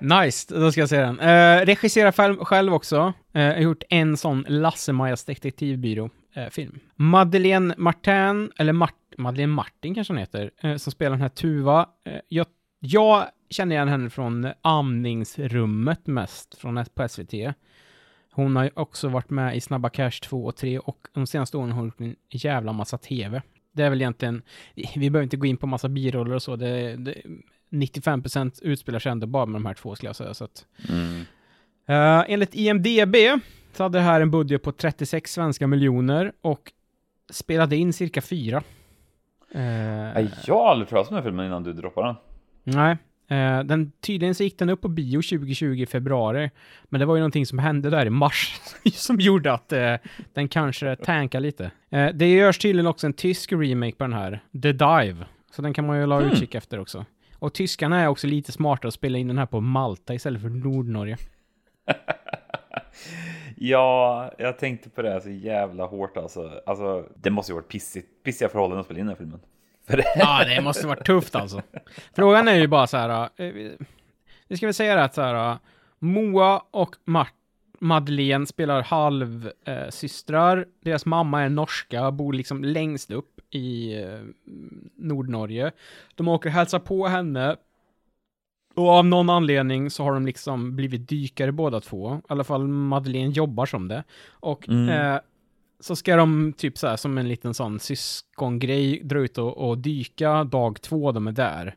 [0.00, 1.20] Nice, då ska jag se den.
[1.20, 3.12] Uh, regisserar själv, också.
[3.36, 6.80] Uh, har gjort en sån Lasse-Majas detektivbyrå-film.
[6.94, 11.88] Madeleine Martin, eller Mart Madeleine Martin kanske hon heter, eh, som spelar den här Tuva.
[12.04, 12.46] Eh, jag,
[12.78, 17.32] jag känner igen henne från amningsrummet mest, från på SVT.
[18.38, 21.56] Hon har ju också varit med i Snabba Cash 2 och 3 och de senaste
[21.56, 23.42] åren har hon gjort en jävla massa TV.
[23.72, 24.42] Det är väl egentligen,
[24.74, 27.14] vi behöver inte gå in på massa biroller och så, det, det
[27.70, 30.34] 95% utspelar sig ändå bara med de här två skulle jag säga.
[30.34, 31.20] Så att, Mm.
[31.86, 33.16] Eh, enligt IMDB
[33.72, 36.72] så hade det här en budget på 36 svenska miljoner och
[37.30, 38.56] spelade in cirka fyra.
[39.52, 42.16] Eh, Nej, Jag har aldrig pratat om den här filmen innan du droppade den.
[42.64, 42.96] nej.
[43.28, 46.50] Eh, den, tydligen så gick den upp på bio 2020 i februari.
[46.84, 48.60] Men det var ju någonting som hände där i mars
[48.92, 49.94] som gjorde att eh,
[50.32, 51.70] den kanske tankade lite.
[51.90, 55.16] Eh, det görs tydligen också en tysk remake på den här, The Dive.
[55.50, 56.30] Så den kan man ju la Hmm.
[56.30, 57.04] utkik efter också.
[57.38, 60.48] Och tyskarna är också lite smarta att spela in den här på Malta istället för
[60.48, 61.16] Nordnorge.
[63.56, 66.60] Ja, jag tänkte på det så jävla hårt alltså.
[66.66, 69.40] Alltså, det måste ju varit pissigt, pissiga förhållanden att spela in den här filmen.
[69.88, 70.04] För det...
[70.16, 71.62] Ja, det måste varit tufft alltså.
[72.16, 73.28] Frågan är ju bara så här.
[73.36, 73.76] eh, vi-
[74.56, 75.50] ska väl säga det att så här.
[75.52, 75.56] eh,
[75.98, 77.32] Moa och Mart
[77.80, 80.56] Madeleine spelar halvsystrar.
[80.58, 80.64] Eh.
[80.84, 84.18] Deras mamma är norska, bor liksom längst upp i eh,
[84.96, 85.70] Nordnorge.
[86.14, 87.56] De åker och hälsar på henne.
[88.74, 92.14] Och av någon anledning så har de liksom blivit dykare båda två.
[92.14, 94.04] I alla fall Madeleine jobbar som det.
[94.30, 94.88] Och Mm.
[94.88, 95.20] eh,
[95.80, 99.78] så ska de typ så här som en liten sån syskongrej dra ut och, och
[99.78, 101.76] dyka dag två de är där.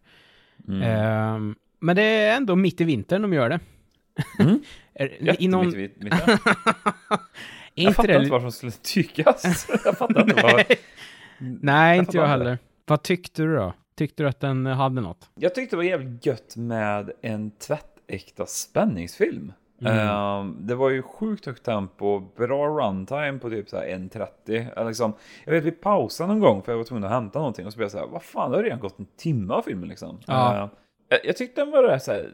[0.67, 0.81] Mm.
[0.81, 3.59] Ehm, men det är ändå mitt i vintern de gör det.
[4.39, 4.61] Mm.
[4.93, 5.75] Är- I mitt-
[7.75, 9.67] Är Jag fattar inte varför de skulle tyckas.
[9.85, 10.63] Jag fattar inte vad...
[11.61, 12.57] Nej, inte jag heller.
[12.85, 13.73] Vad tyckte du då?
[13.95, 15.29] Tyckte du att den hade något?
[15.35, 19.53] Jag tyckte det var jävligt gött med en tvättäkta spänningsfilm.
[19.81, 19.97] Mm.
[19.97, 24.27] Ehm, det var ju sjukt högt tempo, bra runtime på typ så här 1.30.
[24.75, 25.13] Eller Liksom,
[25.45, 27.77] jag vet vi pausade någon gång för jag var tvungen att hämta någonting och så
[27.77, 30.19] blev jag så här, vad fan det har redan gått en timme av filmen liksom.
[30.27, 30.63] Ja.
[30.63, 30.69] Ehm,
[31.09, 32.31] jag, jag tyckte den var så här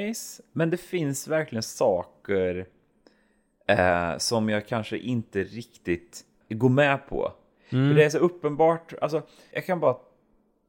[0.00, 2.66] nice, men det finns verkligen saker
[3.66, 7.32] eh, som jag kanske inte riktigt går med på.
[7.70, 7.88] Mm.
[7.88, 9.22] För det är så uppenbart, alltså
[9.52, 9.96] jag kan bara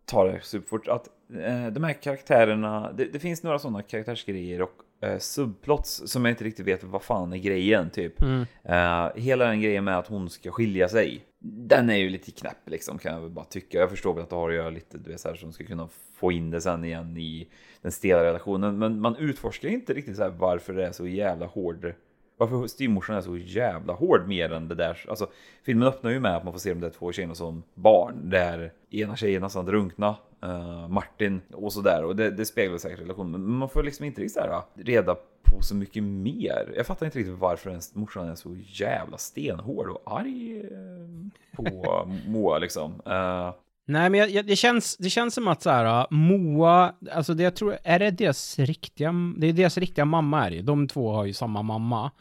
[0.06, 4.82] ta det superfort, att eh, de här karaktärerna, det, det finns några sådana karaktärsgrejer och
[5.06, 8.22] eh, subplots som jag inte riktigt vet vad fan är grejen typ.
[8.22, 8.46] Mm.
[8.64, 12.70] Eh, hela den grejen med att hon ska skilja sig, den är ju lite knäpp
[12.70, 13.78] liksom kan jag väl bara tycka.
[13.78, 15.64] Jag förstår väl att det har att göra lite, du vet så här, som ska
[15.64, 17.48] kunna få in det sen igen i
[17.82, 18.78] den stela relationen.
[18.78, 21.94] Men man utforskar inte riktigt så här varför det är så jävla hård
[22.38, 25.06] varför styvmorsan är så jävla hård mer än det där.
[25.08, 25.30] Alltså,
[25.64, 28.30] filmen öppnar ju med att man får se de där två tjejerna som barn.
[28.30, 30.16] Där ena tjejen nästan drunkna.
[30.46, 32.04] Uh, Martin och sådär.
[32.04, 33.32] Och det, det speglar säkert relationen.
[33.32, 36.74] Men man får liksom inte riktigt såhär, reda på så mycket mer.
[36.76, 42.08] Jag fattar inte riktigt varför ens morsan är så jävla stenhård och arg eh, på
[42.28, 42.92] Moa liksom.
[43.08, 43.54] Uh,
[43.88, 47.44] Nej, men jag, jag, det, känns, det känns som att så här, Moa, alltså det
[47.44, 51.12] jag tror, är det deras riktiga, det är deras riktiga mamma är det De två
[51.12, 52.12] har ju samma mamma.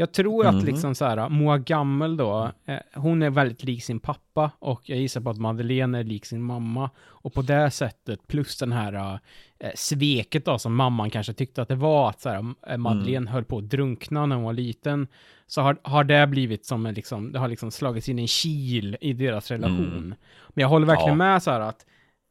[0.00, 0.64] Jag tror att Mhm.
[0.64, 4.98] liksom så här, Moa Gammel då, eh, hon är väldigt lik sin pappa och jag
[4.98, 6.90] gissar på att Madeleine är lik sin mamma.
[7.00, 9.18] Och på det sättet, plus den här
[9.58, 13.30] eh, sveket då som mamman kanske tyckte att det var, att så här, eh, Madeleine
[13.30, 15.06] höll på att drunkna när hon var liten.
[15.46, 18.96] Så har, har det blivit som en liksom, det har liksom slagits in en kil
[19.00, 19.86] i deras relation.
[19.92, 20.14] Mm.
[20.48, 21.14] Men jag håller verkligen Ja.
[21.14, 21.86] med så här att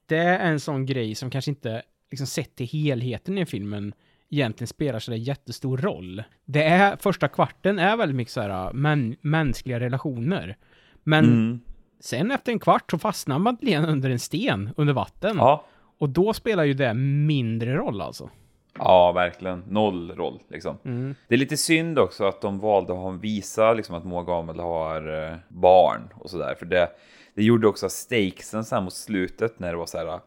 [0.06, 3.94] det är en sån grej som kanske inte, liksom sett till helheten i filmen,
[4.30, 6.24] egentligen spelar så där jättestor roll.
[6.46, 10.58] Det är, första kvarten är väldigt mycket så här, män, mänskliga relationer.
[11.04, 11.60] Men mm.
[12.00, 15.38] sen efter en kvart så fastnar Madeleine under en sten under vatten.
[15.38, 15.66] Ja.
[15.98, 18.30] Och då spelar ju det mindre roll alltså.
[18.78, 19.64] Ja, verkligen.
[19.68, 20.78] Noll roll liksom.
[20.86, 21.16] Mm.
[21.28, 24.60] Det är lite synd också att de valde att ha- visa liksom, att Moa Gamel
[24.60, 26.56] har eh, barn och sådär.
[26.60, 26.90] För det,
[27.36, 30.20] det gjorde också stakesen sen mot slutet när det var så här.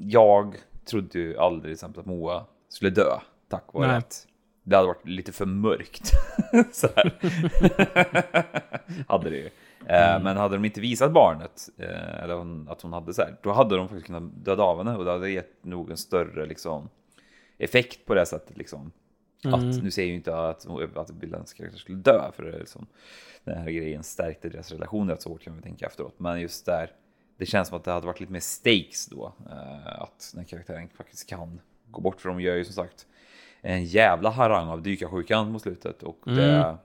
[0.00, 3.18] Jag trodde ju aldrig till exempel att Moa skulle dö
[3.48, 3.96] tack vare Nej.
[3.96, 4.26] att
[4.62, 6.12] det hade varit lite för mörkt.
[6.72, 7.12] så här.
[9.08, 9.50] hade det ju.
[9.86, 13.36] Eh, Men hade de inte visat barnet, eh, eller hon, att hon hade så här,
[13.42, 16.46] då hade de faktiskt kunnat döda av henne och det hade gett nog en större
[16.46, 16.88] liksom,
[17.58, 18.56] effekt på det sättet.
[18.56, 18.92] Liksom.
[19.44, 19.54] Mm.
[19.54, 20.66] Att, nu säger ju inte att,
[20.96, 22.86] att Billens karaktär skulle dö, för det är liksom,
[23.44, 26.14] den här grejen stärkte deras relation rätt så hårt kan vi tänka efteråt.
[26.16, 26.90] Men just där,
[27.36, 29.32] det känns som att det hade varit lite mer stakes då.
[29.50, 31.60] Eh, att den karaktären faktiskt kan
[31.90, 33.06] gå bort, för de gör ju som sagt
[33.60, 36.02] en jävla harang av dykarsjukan mot slutet.
[36.02, 36.60] Och det Mm.
[36.60, 36.76] är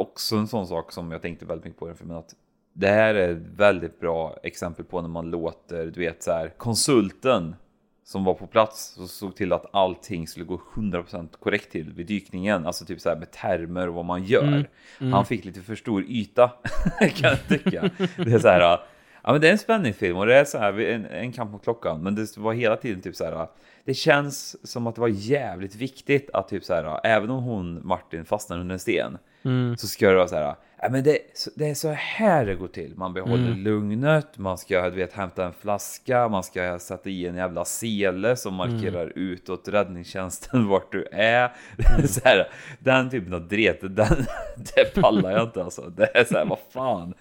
[0.00, 2.16] också en sån sak som jag tänkte väldigt mycket på den filmen.
[2.16, 2.34] Att
[2.72, 6.48] det här är ett väldigt bra exempel på när man låter, du vet så här,
[6.56, 7.56] konsulten
[8.04, 12.06] som var på plats och såg till att allting skulle gå 100% korrekt till vid
[12.06, 12.66] dykningen.
[12.66, 14.42] Alltså typ så här med termer och vad man gör.
[14.46, 14.64] Mm,
[15.00, 15.12] mm.
[15.12, 16.48] Han fick lite för stor yta
[16.98, 17.90] kan jag tycka.
[18.16, 18.78] Det är så här,
[19.24, 21.62] ja men det är en spänningsfilm och det är så här en, en kamp mot
[21.62, 22.02] klockan.
[22.02, 23.46] Men det var hela tiden typ så här.
[23.84, 27.86] Det känns som att det var jävligt viktigt att typ så här, även om hon
[27.86, 29.76] Martin fastnar under en sten Mm.
[29.76, 30.54] så ska det vara så här.
[30.82, 31.18] Ja, men det,
[31.56, 32.92] det är så här det går till.
[32.96, 33.58] Man behåller Mm.
[33.58, 38.36] lugnet, man ska du vet, hämta en flaska, man ska sätta i en jävla sele
[38.36, 41.52] som markerar utåt räddningstjänsten vart du är.
[41.98, 42.48] Är så här,
[42.78, 44.26] den typen av dret, den,
[44.74, 45.82] det pallar jag inte alltså.
[45.96, 47.14] Det är så här, vad fan.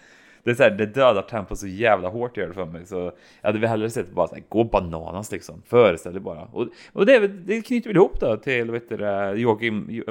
[0.44, 2.86] Det är så här, det dödar tempo så jävla hårt gör det för mig.
[2.86, 2.96] Så
[3.42, 5.62] jag hade väl hellre sett bara så här, gå bananas liksom.
[5.66, 6.42] Föreställ dig bara.
[6.42, 10.04] Och, och det, det knyter väl ihop då till vad heter det, Joakim, Jo-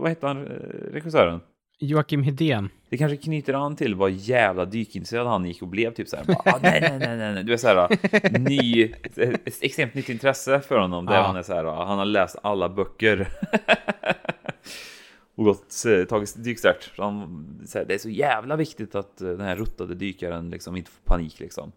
[0.00, 0.52] vad heter han, eh,
[0.92, 1.40] regissören?
[1.80, 2.68] Joakim Hedén.
[2.90, 6.24] Det kanske knyter an till vad jävla dykintresserad han gick och blev typ så här.
[6.24, 7.44] Bara, ah, nej, nej, nej, nej.
[7.44, 11.06] Du är så här ny, ett extremt nytt intresse för honom.
[11.06, 11.22] Där Ja.
[11.22, 11.64] han är så här.
[11.64, 13.28] Han har läst alla böcker.
[15.38, 16.92] och gått, eh, tagit dykstart.
[16.96, 20.50] Så han, så här, det är så jävla viktigt att eh, den här ruttade dykaren
[20.50, 21.72] liksom inte får panik liksom.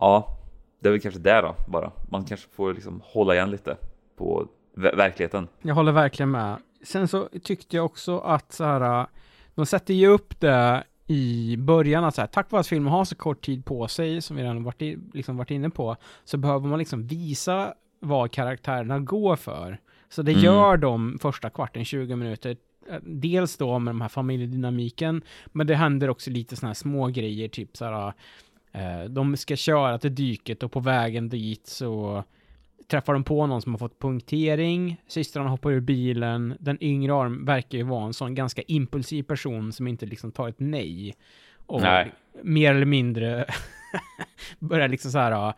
[0.00, 0.38] Ja,
[0.80, 1.92] det är väl kanske där då bara.
[2.10, 3.76] Man kanske får liksom hålla igen lite
[4.16, 5.48] på ver- verkligheten.
[5.62, 6.56] Jag håller verkligen med.
[6.82, 9.06] Sen så tyckte jag också att så här,
[9.54, 13.04] de sätter ju upp det i början att så här, tack vare att filmen har
[13.04, 16.36] så kort tid på sig, som vi redan varit, i, liksom varit inne på, så
[16.36, 19.78] behöver man liksom visa vad karaktärerna går för.
[20.08, 20.44] Så det Mm.
[20.44, 22.56] gör de första kvarten, 20 minuter.
[22.90, 27.06] Eh, Dels då med de här familjedynamiken, men det händer också lite sådana här små
[27.06, 28.12] grejer, typ så här,
[28.72, 32.24] eh, de ska köra till dyket och på vägen dit så
[32.86, 37.44] träffar de på någon som har fått punktering, systrarna hoppar ur bilen, den yngre Arm
[37.44, 41.14] verkar ju vara en sån ganska impulsiv person som inte liksom tar ett nej.
[41.66, 42.12] Och Nej.
[42.42, 43.44] mer eller mindre
[44.58, 45.54] börjar liksom så här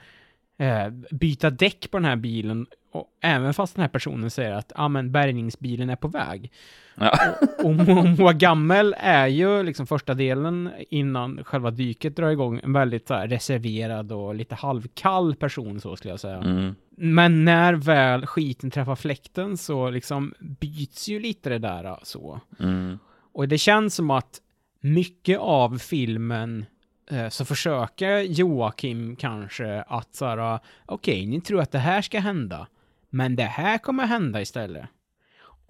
[0.59, 2.67] eh, byta däck på den här bilen.
[2.93, 6.53] Och även fast den här personen säger att ah, men bärgningsbilen är på väg.
[6.95, 7.19] Ja.
[7.59, 12.73] Och Mo- Moa Gammel är ju liksom första delen innan själva dyket drar igång en
[12.73, 16.37] väldigt så här, reserverad och lite halvkall person så skulle jag säga.
[16.37, 16.75] Mm.
[16.91, 22.41] Men när väl skiten träffar fläkten så liksom byts ju lite det där så.
[22.61, 22.99] Mm.
[23.33, 24.41] Och det känns som att
[24.81, 26.65] mycket av filmen
[27.11, 32.21] eh, så försöker Joakim kanske att så här, okej, ni tror att det här ska
[32.21, 32.67] hända,
[33.11, 34.87] men det här kommer hända istället.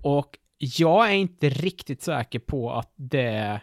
[0.03, 3.61] Och jag är inte riktigt säker på att det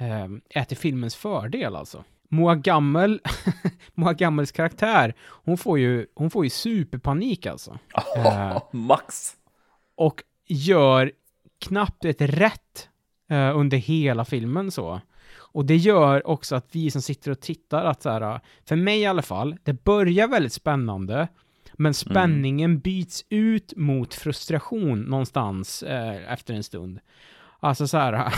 [0.00, 2.04] eh, är till filmens fördel alltså.
[2.28, 3.20] Moa Gammel,
[3.94, 7.78] Moa Gammels karaktär, hon får ju, hon får ju superpanik alltså.
[8.16, 9.36] Eh, Max.
[9.94, 11.12] och gör
[11.60, 12.88] knappt ett rätt
[13.30, 15.00] eh, under hela filmen så.
[15.52, 19.00] Och det gör också att vi som sitter och tittar att så här, för mig
[19.00, 21.28] i alla fall, det börjar väldigt spännande,
[21.80, 27.00] men spänningen byts ut mot frustration någonstans eh, efter en stund.
[27.60, 28.34] Alltså så här,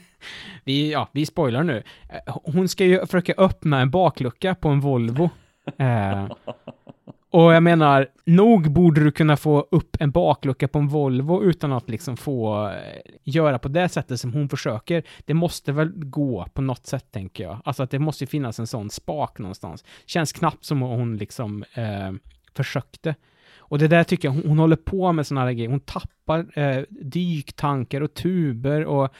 [0.64, 1.82] vi, ja, vi spoilar nu.
[2.08, 5.30] Eh, Hon ska ju försöka öppna en baklucka på en Volvo.
[5.78, 6.24] Eh,
[7.30, 11.72] och jag menar, nog borde du kunna få upp en baklucka på en Volvo utan
[11.72, 12.74] att liksom få eh,
[13.22, 15.02] göra på det sättet som hon försöker.
[15.24, 17.60] Det måste väl gå på något sätt, tänker jag.
[17.64, 19.84] Alltså att det måste finnas en sån spak någonstans.
[20.06, 22.12] Känns knappt som om hon liksom eh,
[22.56, 23.14] försökte.
[23.58, 25.70] Och det där tycker jag, hon, hon håller på med såna här grejer.
[25.70, 29.14] Hon tappar eh, dyktankar och tuber och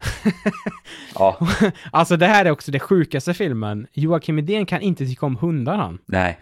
[1.14, 1.38] Ja,
[1.92, 3.86] alltså det här är också det sjukaste filmen.
[3.92, 5.98] Joakim Idén kan inte tycka om hundar han.
[6.06, 6.38] nej.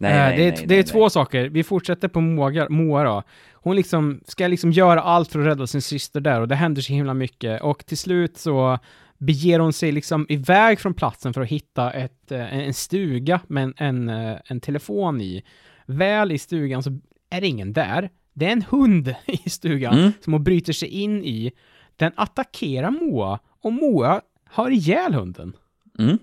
[0.00, 1.48] Nej, Eh, nej, det är, nej, det är två saker.
[1.48, 3.22] Vi fortsätter på Moa, Moa då.
[3.54, 6.82] Hon liksom ska liksom göra allt för att rädda sin syster där och det händer
[6.82, 7.62] så himla mycket.
[7.62, 8.78] Och till slut så
[9.26, 13.62] beger hon sig liksom iväg från platsen för att hitta ett, eh, en stuga med
[13.64, 15.42] en, en, eh, en telefon i.
[15.86, 16.98] Väl i stugan så
[17.30, 18.10] är det ingen där.
[18.34, 20.12] Det är en hund i stugan Mm.
[20.20, 21.52] som hon bryter sig in i.
[21.96, 25.56] Den attackerar Moa och Moa har ihjäl hunden.
[25.98, 26.18] Mm.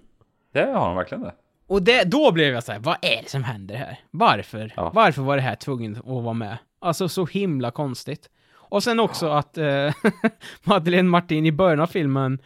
[0.54, 1.34] Det har han verkligen det.
[1.68, 4.00] Och det, då blev jag så här, vad är det som händer här?
[4.12, 4.74] Varför?
[4.76, 4.92] Ja.
[4.96, 6.58] Varför var det här tvungen att vara med?
[6.80, 8.30] Alltså så himla konstigt.
[8.52, 9.94] Och sen också att eh,
[10.64, 12.40] Madeleine Martin i början av filmen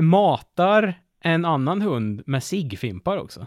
[0.00, 3.46] matar en annan hund med ciggfimpar också.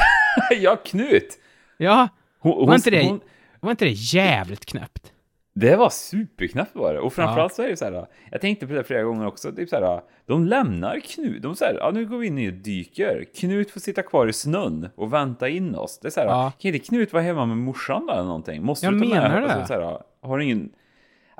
[0.60, 1.38] ja, Knut!
[1.76, 2.08] Ja,
[2.38, 3.20] Hon, var inte det, hon,
[3.60, 5.10] var inte det jävligt knäppt?
[5.56, 7.00] det var superknäppt var det.
[7.00, 9.68] Och framförallt så är det så här, jag tänkte på det flera gånger också, typ
[9.68, 13.24] så här, de lämnar Knut, de säger, ja nu går vi in och dyker.
[13.36, 15.98] Knut får sitta kvar i snön och vänta in oss.
[16.02, 16.52] Det är så här, Ja.
[16.58, 18.62] kan inte Knut vara hemma med morsan eller någonting?
[18.62, 19.42] Måste Jag du ta menar med?
[19.42, 19.54] det.
[19.54, 20.70] Alltså, så här, har ingen...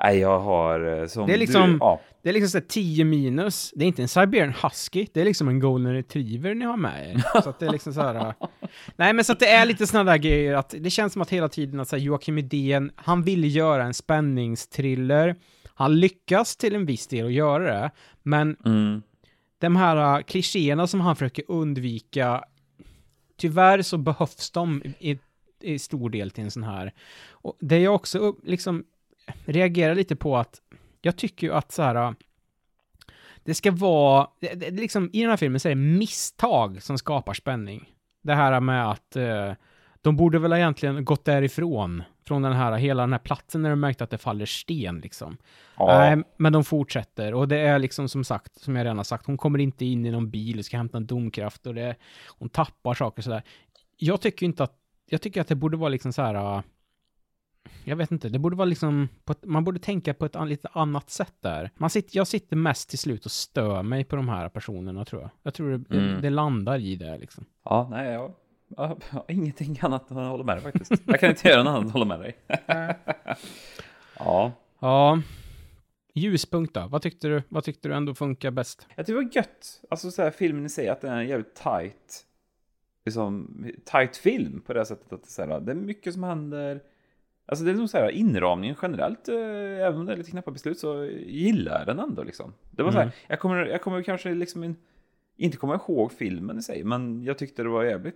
[0.03, 2.01] Nej, jag har eh, som Det är liksom- Du, ja.
[2.21, 3.71] Det är liksom såhär 10 minus.
[3.75, 7.09] Det är inte en Siberian Husky, det är liksom en Golden Retriever ni har med
[7.11, 7.41] er.
[7.43, 8.15] Så att det är liksom så här.
[8.15, 8.33] äh,
[8.95, 11.29] Nej men så att det är lite sådana där grejer att det känns som att
[11.29, 15.35] hela tiden att så här, Joakim Idén, han vill göra en spänningsthriller.
[15.77, 17.91] Han lyckas till en viss del att göra det,
[18.23, 19.01] men Mm.
[19.59, 22.43] de här äh, klichéerna som han försöker undvika,
[23.37, 25.19] tyvärr så behövs de i,
[25.61, 26.93] i stor del till en sån här.
[27.31, 28.83] Och det jag också liksom
[29.45, 30.61] reagerar lite på att
[31.01, 32.11] jag tycker ju att så här, äh,
[33.43, 36.97] det ska vara, det, det, liksom, i den här filmen så är det misstag som
[36.97, 37.91] skapar spänning.
[38.23, 39.53] Det här med att eh,
[40.01, 43.79] de borde väl egentligen gått därifrån, från den här, hela den här platsen när de
[43.79, 45.37] märkte att det faller sten liksom.
[45.77, 45.97] Ja.
[45.97, 49.25] Nej, men de fortsätter och det är liksom som sagt, som jag redan har sagt,
[49.25, 51.95] hon kommer inte in i någon bil och ska hämta en domkraft och det,
[52.27, 53.43] hon tappar saker sådär.
[53.97, 54.75] Jag tycker inte att,
[55.09, 56.63] jag tycker att det borde vara liksom så här.
[57.83, 60.49] Jag vet inte, det borde vara liksom, på ett, man borde tänka på ett an,
[60.49, 61.71] lite annat sätt där.
[61.75, 65.21] Man sitter, jag sitter mest till slut och stör mig på de här personerna tror
[65.21, 65.31] jag.
[65.43, 66.15] Jag tror det, Mm.
[66.15, 67.45] det, det landar i det liksom.
[67.63, 68.31] Ja, nej, jag,
[68.67, 71.03] jag har ingenting annat än att hålla med dig faktiskt.
[71.05, 72.35] Jag kan inte göra något annat än att hålla med dig.
[74.19, 74.51] ja.
[74.79, 75.21] Ja,
[76.13, 76.87] ljuspunkt då?
[76.87, 78.87] Vad tyckte du, vad tyckte du ändå funkar bäst?
[78.95, 81.27] Jag tycker det var gött, alltså så här, filmen i sig, att den är en
[81.27, 82.25] jävligt tight,
[83.05, 86.23] liksom, tight film på det sättet att det, är så här, det är mycket som
[86.23, 86.81] händer.
[87.45, 89.35] Alltså det är nog så här inramningen generellt, eh,
[89.87, 92.53] även om det är lite knappa beslut så gillar jag den ändå liksom.
[92.71, 93.07] Det var så Mm.
[93.09, 94.75] här, jag kommer, jag kommer kanske liksom in,
[95.37, 98.15] inte komma ihåg filmen i sig, men jag tyckte det var jävligt,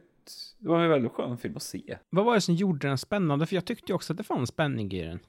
[0.60, 1.98] det var en väldigt skön film att se.
[2.10, 3.46] Vad var det som gjorde den spännande?
[3.46, 5.20] För jag tyckte ju också att det fanns spänning i den.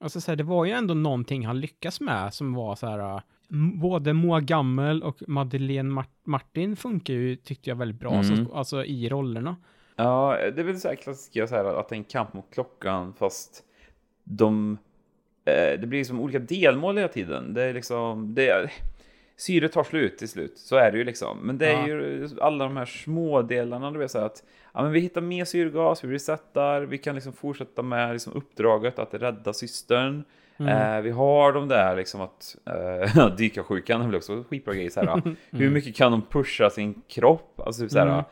[0.00, 3.22] Alltså så här, det var ju ändå någonting han lyckas med som var så här,
[3.50, 8.24] m- både Moa Gammel och Madeleine Mart- Martin funkar ju, tyckte jag, väldigt bra, Mm.
[8.24, 9.56] som, alltså i rollerna.
[9.96, 12.46] Ja, det är väl så här klassiska så här att det är en kamp mot
[12.54, 13.62] klockan fast
[14.24, 14.78] de...
[15.44, 17.54] Eh, det blir liksom olika delmål hela tiden.
[17.54, 18.34] Det är liksom...
[18.34, 18.72] Det är,
[19.36, 21.38] syret tar slut till slut, så är det ju liksom.
[21.38, 21.86] Men det är Ja.
[21.88, 24.44] ju alla de här små delarna, du vet så här att
[24.74, 28.98] ja, men vi hittar mer syrgas, vi resetar, vi kan liksom fortsätta med liksom uppdraget
[28.98, 30.24] att rädda systern.
[30.58, 30.96] Mm.
[30.96, 35.00] Eh, vi har de där liksom att eh, dykarsjukan är väl också skitbra grej så
[35.00, 35.22] här.
[35.50, 37.60] Hur mycket kan de pusha sin kropp?
[37.60, 38.24] Alltså typ så här.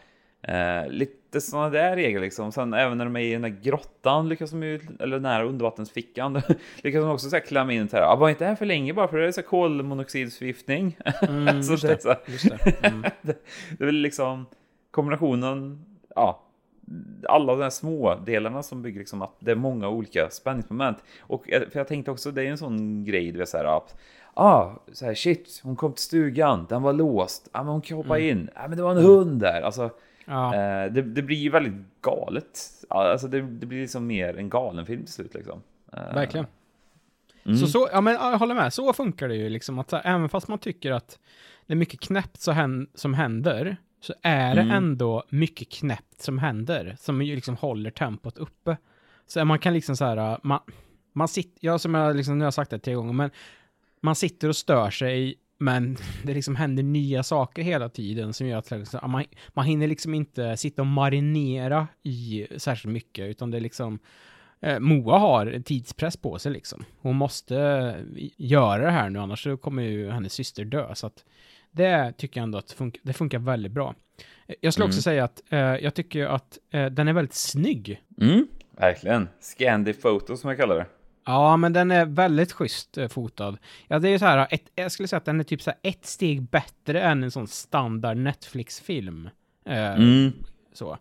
[0.49, 2.53] Eh, lite sådana där regler liksom.
[2.53, 6.33] Sen även när de är i den där grottan lyckas de ju, eller nära undervattensfickan,
[6.83, 8.03] lyckas de också så här klämma in så här.
[8.03, 10.99] Ah, var inte här för länge bara för det är så här kolmonoxidförgiftning.
[11.23, 12.87] Mm, så just det, är så här, Just det.
[12.87, 13.03] Mm.
[13.23, 13.45] det,
[13.79, 14.47] det är väl liksom
[14.91, 15.85] kombinationen,
[16.15, 16.41] ja,
[17.29, 20.99] alla de här små delarna som bygger liksom att det är många olika spänningsmoment.
[21.21, 23.97] Och för jag tänkte också, det är en sån grej, du vet så här att
[24.37, 27.97] Ah, så här, shit, hon kom till stugan, den var låst, ah, men hon kan
[27.97, 29.63] hoppa in, ah, men det var en hund där.
[29.63, 29.91] Alltså,
[30.25, 30.55] Ja.
[30.55, 32.71] eh, det, det blir ju väldigt galet.
[32.89, 35.63] Alltså, det, det blir liksom mer en galen film till slut liksom.
[35.93, 36.47] Eh, Verkligen.
[37.45, 37.57] Mm.
[37.59, 40.15] Så, så, ja men jag håller med, så funkar det ju liksom att så här,
[40.15, 41.19] även fast man tycker att
[41.67, 44.77] det är mycket knäppt så hän, som händer, så är det Mm.
[44.77, 48.77] ändå mycket knäppt som händer, som ju liksom håller tempot uppe.
[49.27, 50.61] Så man kan liksom så här, man,
[51.13, 53.31] man sitter, ja som jag liksom, nu har sagt det tre gånger, men
[54.01, 58.59] man sitter och stör sig, men det liksom händer nya saker hela tiden som gör
[58.59, 63.57] att liksom, man, man hinner liksom inte sitta och marinera i särskilt mycket, utan det
[63.59, 63.99] är liksom
[64.61, 66.85] eh, Moa har tidspress på sig liksom.
[67.01, 67.57] Hon måste
[68.17, 70.95] eh, göra det här nu, annars så kommer ju hennes syster dö.
[70.95, 71.25] Så att
[71.71, 73.95] det tycker jag ändå att fun- det funkar väldigt bra.
[74.47, 75.03] Eh, Jag skulle också Mm.
[75.03, 78.03] säga att eh, jag tycker att eh, den är väldigt snygg.
[78.21, 78.47] Mm,
[78.79, 79.29] verkligen.
[79.41, 80.87] Scandi photo som jag kallar det.
[81.25, 83.57] Ja, men den är väldigt schysst eh, fotad.
[83.89, 85.73] Ja, det är ju så här, ett, jag skulle säga att den är typ så
[85.83, 89.29] ett steg bättre än en sån standard Netflix-film.
[89.65, 90.33] Eh, Mm.
[90.73, 90.99] Så.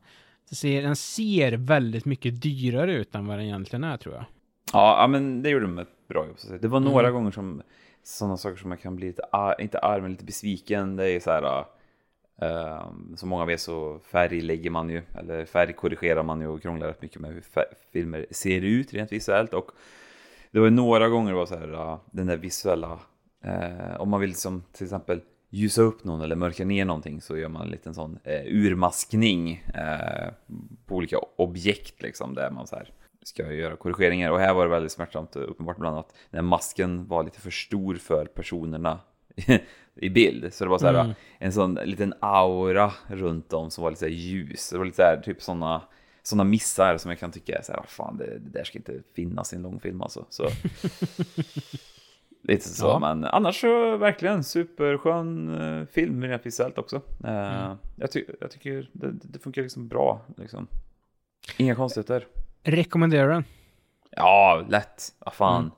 [0.50, 4.26] Så ser, den ser väldigt mycket dyrare ut än vad den egentligen är, tror jag.
[4.74, 6.62] Ja, ja, men det gjorde de ett bra jobb.
[6.62, 7.14] Det var några Mm.
[7.14, 7.62] gånger som
[8.04, 10.96] sådana saker som man kan bli lite, ar- inte arg, men lite besviken.
[10.96, 11.66] Det är så här,
[12.44, 17.02] uh, som många vet så färglägger man ju, eller färgkorrigerar man ju och krånglar rätt
[17.02, 17.44] mycket med hur
[17.94, 19.54] filmer ser ut rent visuellt.
[19.54, 19.72] Och
[20.54, 23.00] det var ju några gånger det var så här, den där visuella,
[23.44, 27.38] eh, om man vill liksom till exempel ljusa upp någon eller mörka ner någonting så
[27.38, 30.30] gör man en liten sån eh, urmaskning eh,
[30.86, 32.90] på olika objekt liksom där man så här
[33.24, 34.32] ska göra korrigeringar.
[34.32, 37.96] Och här var det väldigt smärtsamt uppenbart bland annat när masken var lite för stor
[37.96, 39.00] för personerna
[39.96, 40.54] i bild.
[40.54, 41.14] Så det var så här Mm.
[41.40, 44.70] en sån liten aura runt om som var lite ljus.
[44.70, 45.82] Det var lite så här typ såna
[46.24, 48.78] såna missar som jag kan tycka är så här, "Vad fan det, det där ska
[48.78, 50.26] inte finnas i en långfilm alltså.
[50.30, 50.48] Så,
[52.46, 53.00] Lite så, Ja.
[53.00, 56.96] men annars så verkligen superskön eh, film rent visuellt också.
[57.24, 57.78] Eh, Mm.
[57.96, 60.22] jag, ty jag tycker det, det funkar liksom bra.
[60.38, 60.68] Liksom.
[61.58, 62.28] Inga konstigheter.
[62.64, 63.44] Rekommenderar den.
[64.10, 65.14] Ja, lätt.
[65.20, 65.62] Vad fan.
[65.62, 65.72] Mm.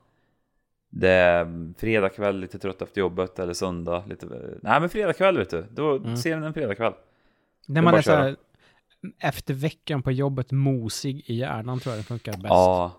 [0.90, 4.04] Det är fredag kväll, lite trött efter jobbet, eller söndag.
[4.08, 4.26] Lite...
[4.62, 5.66] Nej, men fredag kväll vet du.
[5.72, 6.18] Då Mm.
[6.18, 6.94] ser den en fredag kväll.
[7.68, 8.36] När är man är så här,
[9.20, 12.44] efter veckan på jobbet mosig i hjärnan tror jag det funkar bäst.
[12.46, 12.92] Ja,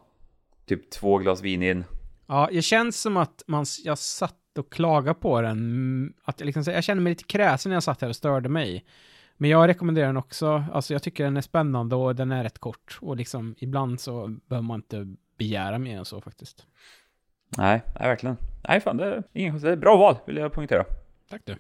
[0.67, 1.85] typ två glas vin in.
[2.27, 5.51] Ja, det känns som att man, jag satt och klagade på den.
[5.59, 8.49] mm, Att jag, liksom, jag kände mig lite kräsen när jag satt här och störde
[8.49, 8.85] mig.
[9.37, 10.65] Men jag rekommenderar den också.
[10.73, 12.99] Alltså jag tycker den är spännande och den är rätt kort.
[13.01, 16.67] Och liksom ibland så behöver man inte begära mer än så faktiskt.
[17.59, 18.37] Nej, nej verkligen.
[18.69, 19.59] Nej, fan, det är ingen.
[19.61, 20.85] Det är bra val, vill jag poängtera.
[21.31, 21.57] Tack du.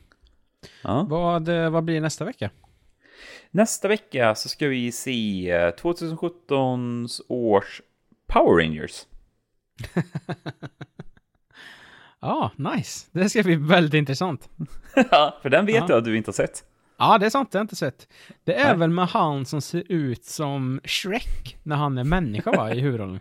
[0.83, 1.07] Ja.
[1.11, 2.51] Vad, eh, vad blir nästa vecka?
[3.51, 7.83] Nästa vecka så ska vi se eh, 2017 års
[8.29, 9.03] Power Rangers.
[12.21, 13.07] Ja, nice.
[13.13, 14.49] Det ska bli väldigt intressant.
[15.11, 15.87] Ja, för den vet Ja.
[15.89, 16.65] jag att du inte har sett.
[16.99, 17.53] Ja, det är sant.
[17.53, 18.09] Det har jag inte sett.
[18.45, 18.77] Det är Nej.
[18.77, 23.21] väl med han som ser ut som Shrek när han är människa va, i huvudrollen.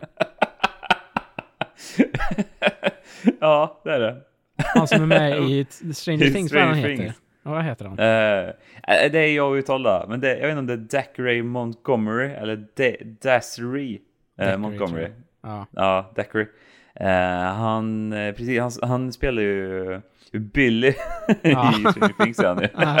[3.40, 4.16] ja, det är det.
[4.56, 7.14] Han som är med i Stranger Things, vad han heter.
[7.46, 7.92] Ja, vad heter han?
[7.98, 8.54] Eh,
[9.12, 12.66] det är jag uttalar, men det, jag vet inte om det är Dacray Montgomery eller
[12.74, 14.00] De, Dassery
[14.38, 15.08] eh, Montgomery.
[15.42, 15.66] Ja.
[15.70, 16.46] Ja, Dackery.
[16.94, 17.08] Eh,
[17.54, 20.00] han, eh, precis, han, han spelar ju
[20.32, 20.94] Billy
[21.42, 21.72] Ja.
[21.78, 22.38] i Stranger Things.
[22.38, 23.00] Ja.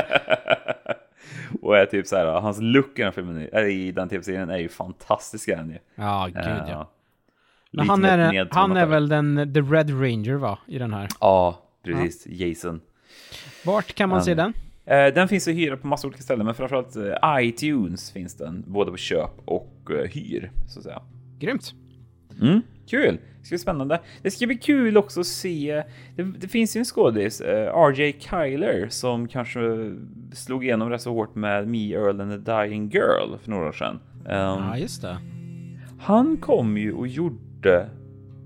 [1.62, 4.58] Och är typ så här, hans look i den, filmen, eller i den tv-serien är
[4.58, 5.78] ju fantastisk är han ju.
[5.94, 6.90] Ja, gud Eh, ja.
[7.70, 11.08] lite Men han är, han är väl den, the Red Ranger va, i den här.
[11.20, 12.26] Ja, precis.
[12.26, 12.80] Jason.
[13.64, 14.52] Vart kan man Han- se den?
[14.86, 18.64] Eh, den finns att hyra på massa olika ställen, men framförallt eh, iTunes finns den,
[18.66, 21.02] både på köp och eh, hyr, så att säga.
[21.38, 21.74] Grymt.
[22.42, 22.60] Mm,
[22.90, 23.18] kul!
[23.40, 24.00] Det ska bli spännande.
[24.22, 25.82] Det ska bli kul också att se,
[26.16, 29.60] det, det finns ju en skådis, eh, RJ Kyler, som kanske
[30.32, 33.72] slog igenom rätt så hårt med Me, Earl and the Dying Girl för några år
[33.72, 34.00] sedan.
[34.24, 35.18] Um, Ja, just det.
[36.00, 37.88] Han kom ju och gjorde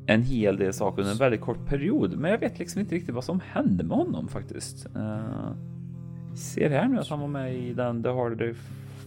[0.06, 3.14] en hel del saker under en väldigt kort period, men jag vet liksom inte riktigt
[3.14, 4.86] vad som hände med honom faktiskt.
[4.96, 5.52] Uh,
[6.34, 8.54] ser här nu att han var med i den The Harder They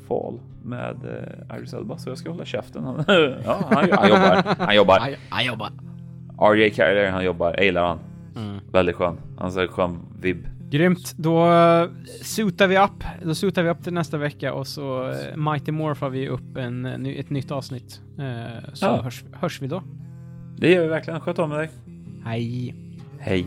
[0.07, 2.83] Fall med uh, Iris Elba, så jag ska hålla käften.
[2.83, 3.05] Han,
[3.45, 4.55] ja, han, han jobbar.
[4.59, 4.99] Han jobbar.
[4.99, 5.69] Han, han jobbar.
[6.37, 7.53] RJ Kyler, han jobbar.
[7.53, 7.99] Jag gillar han.
[8.35, 8.59] Mm.
[8.71, 9.17] Väldigt skön.
[9.37, 10.47] Han har en skön vibb.
[10.69, 11.13] Grymt.
[11.17, 11.89] Då uh,
[12.21, 13.03] sutar vi upp.
[13.23, 17.05] Då sutar vi upp till nästa vecka och så uh, Mighty Morphar vi upp en,
[17.05, 18.01] ett nytt avsnitt.
[18.19, 19.01] Uh, så Ja.
[19.01, 19.83] hörs, hörs vi då.
[20.57, 21.19] Det gör vi verkligen.
[21.19, 21.69] Sköt om dig.
[22.25, 22.75] Hej.
[23.19, 23.45] Hej.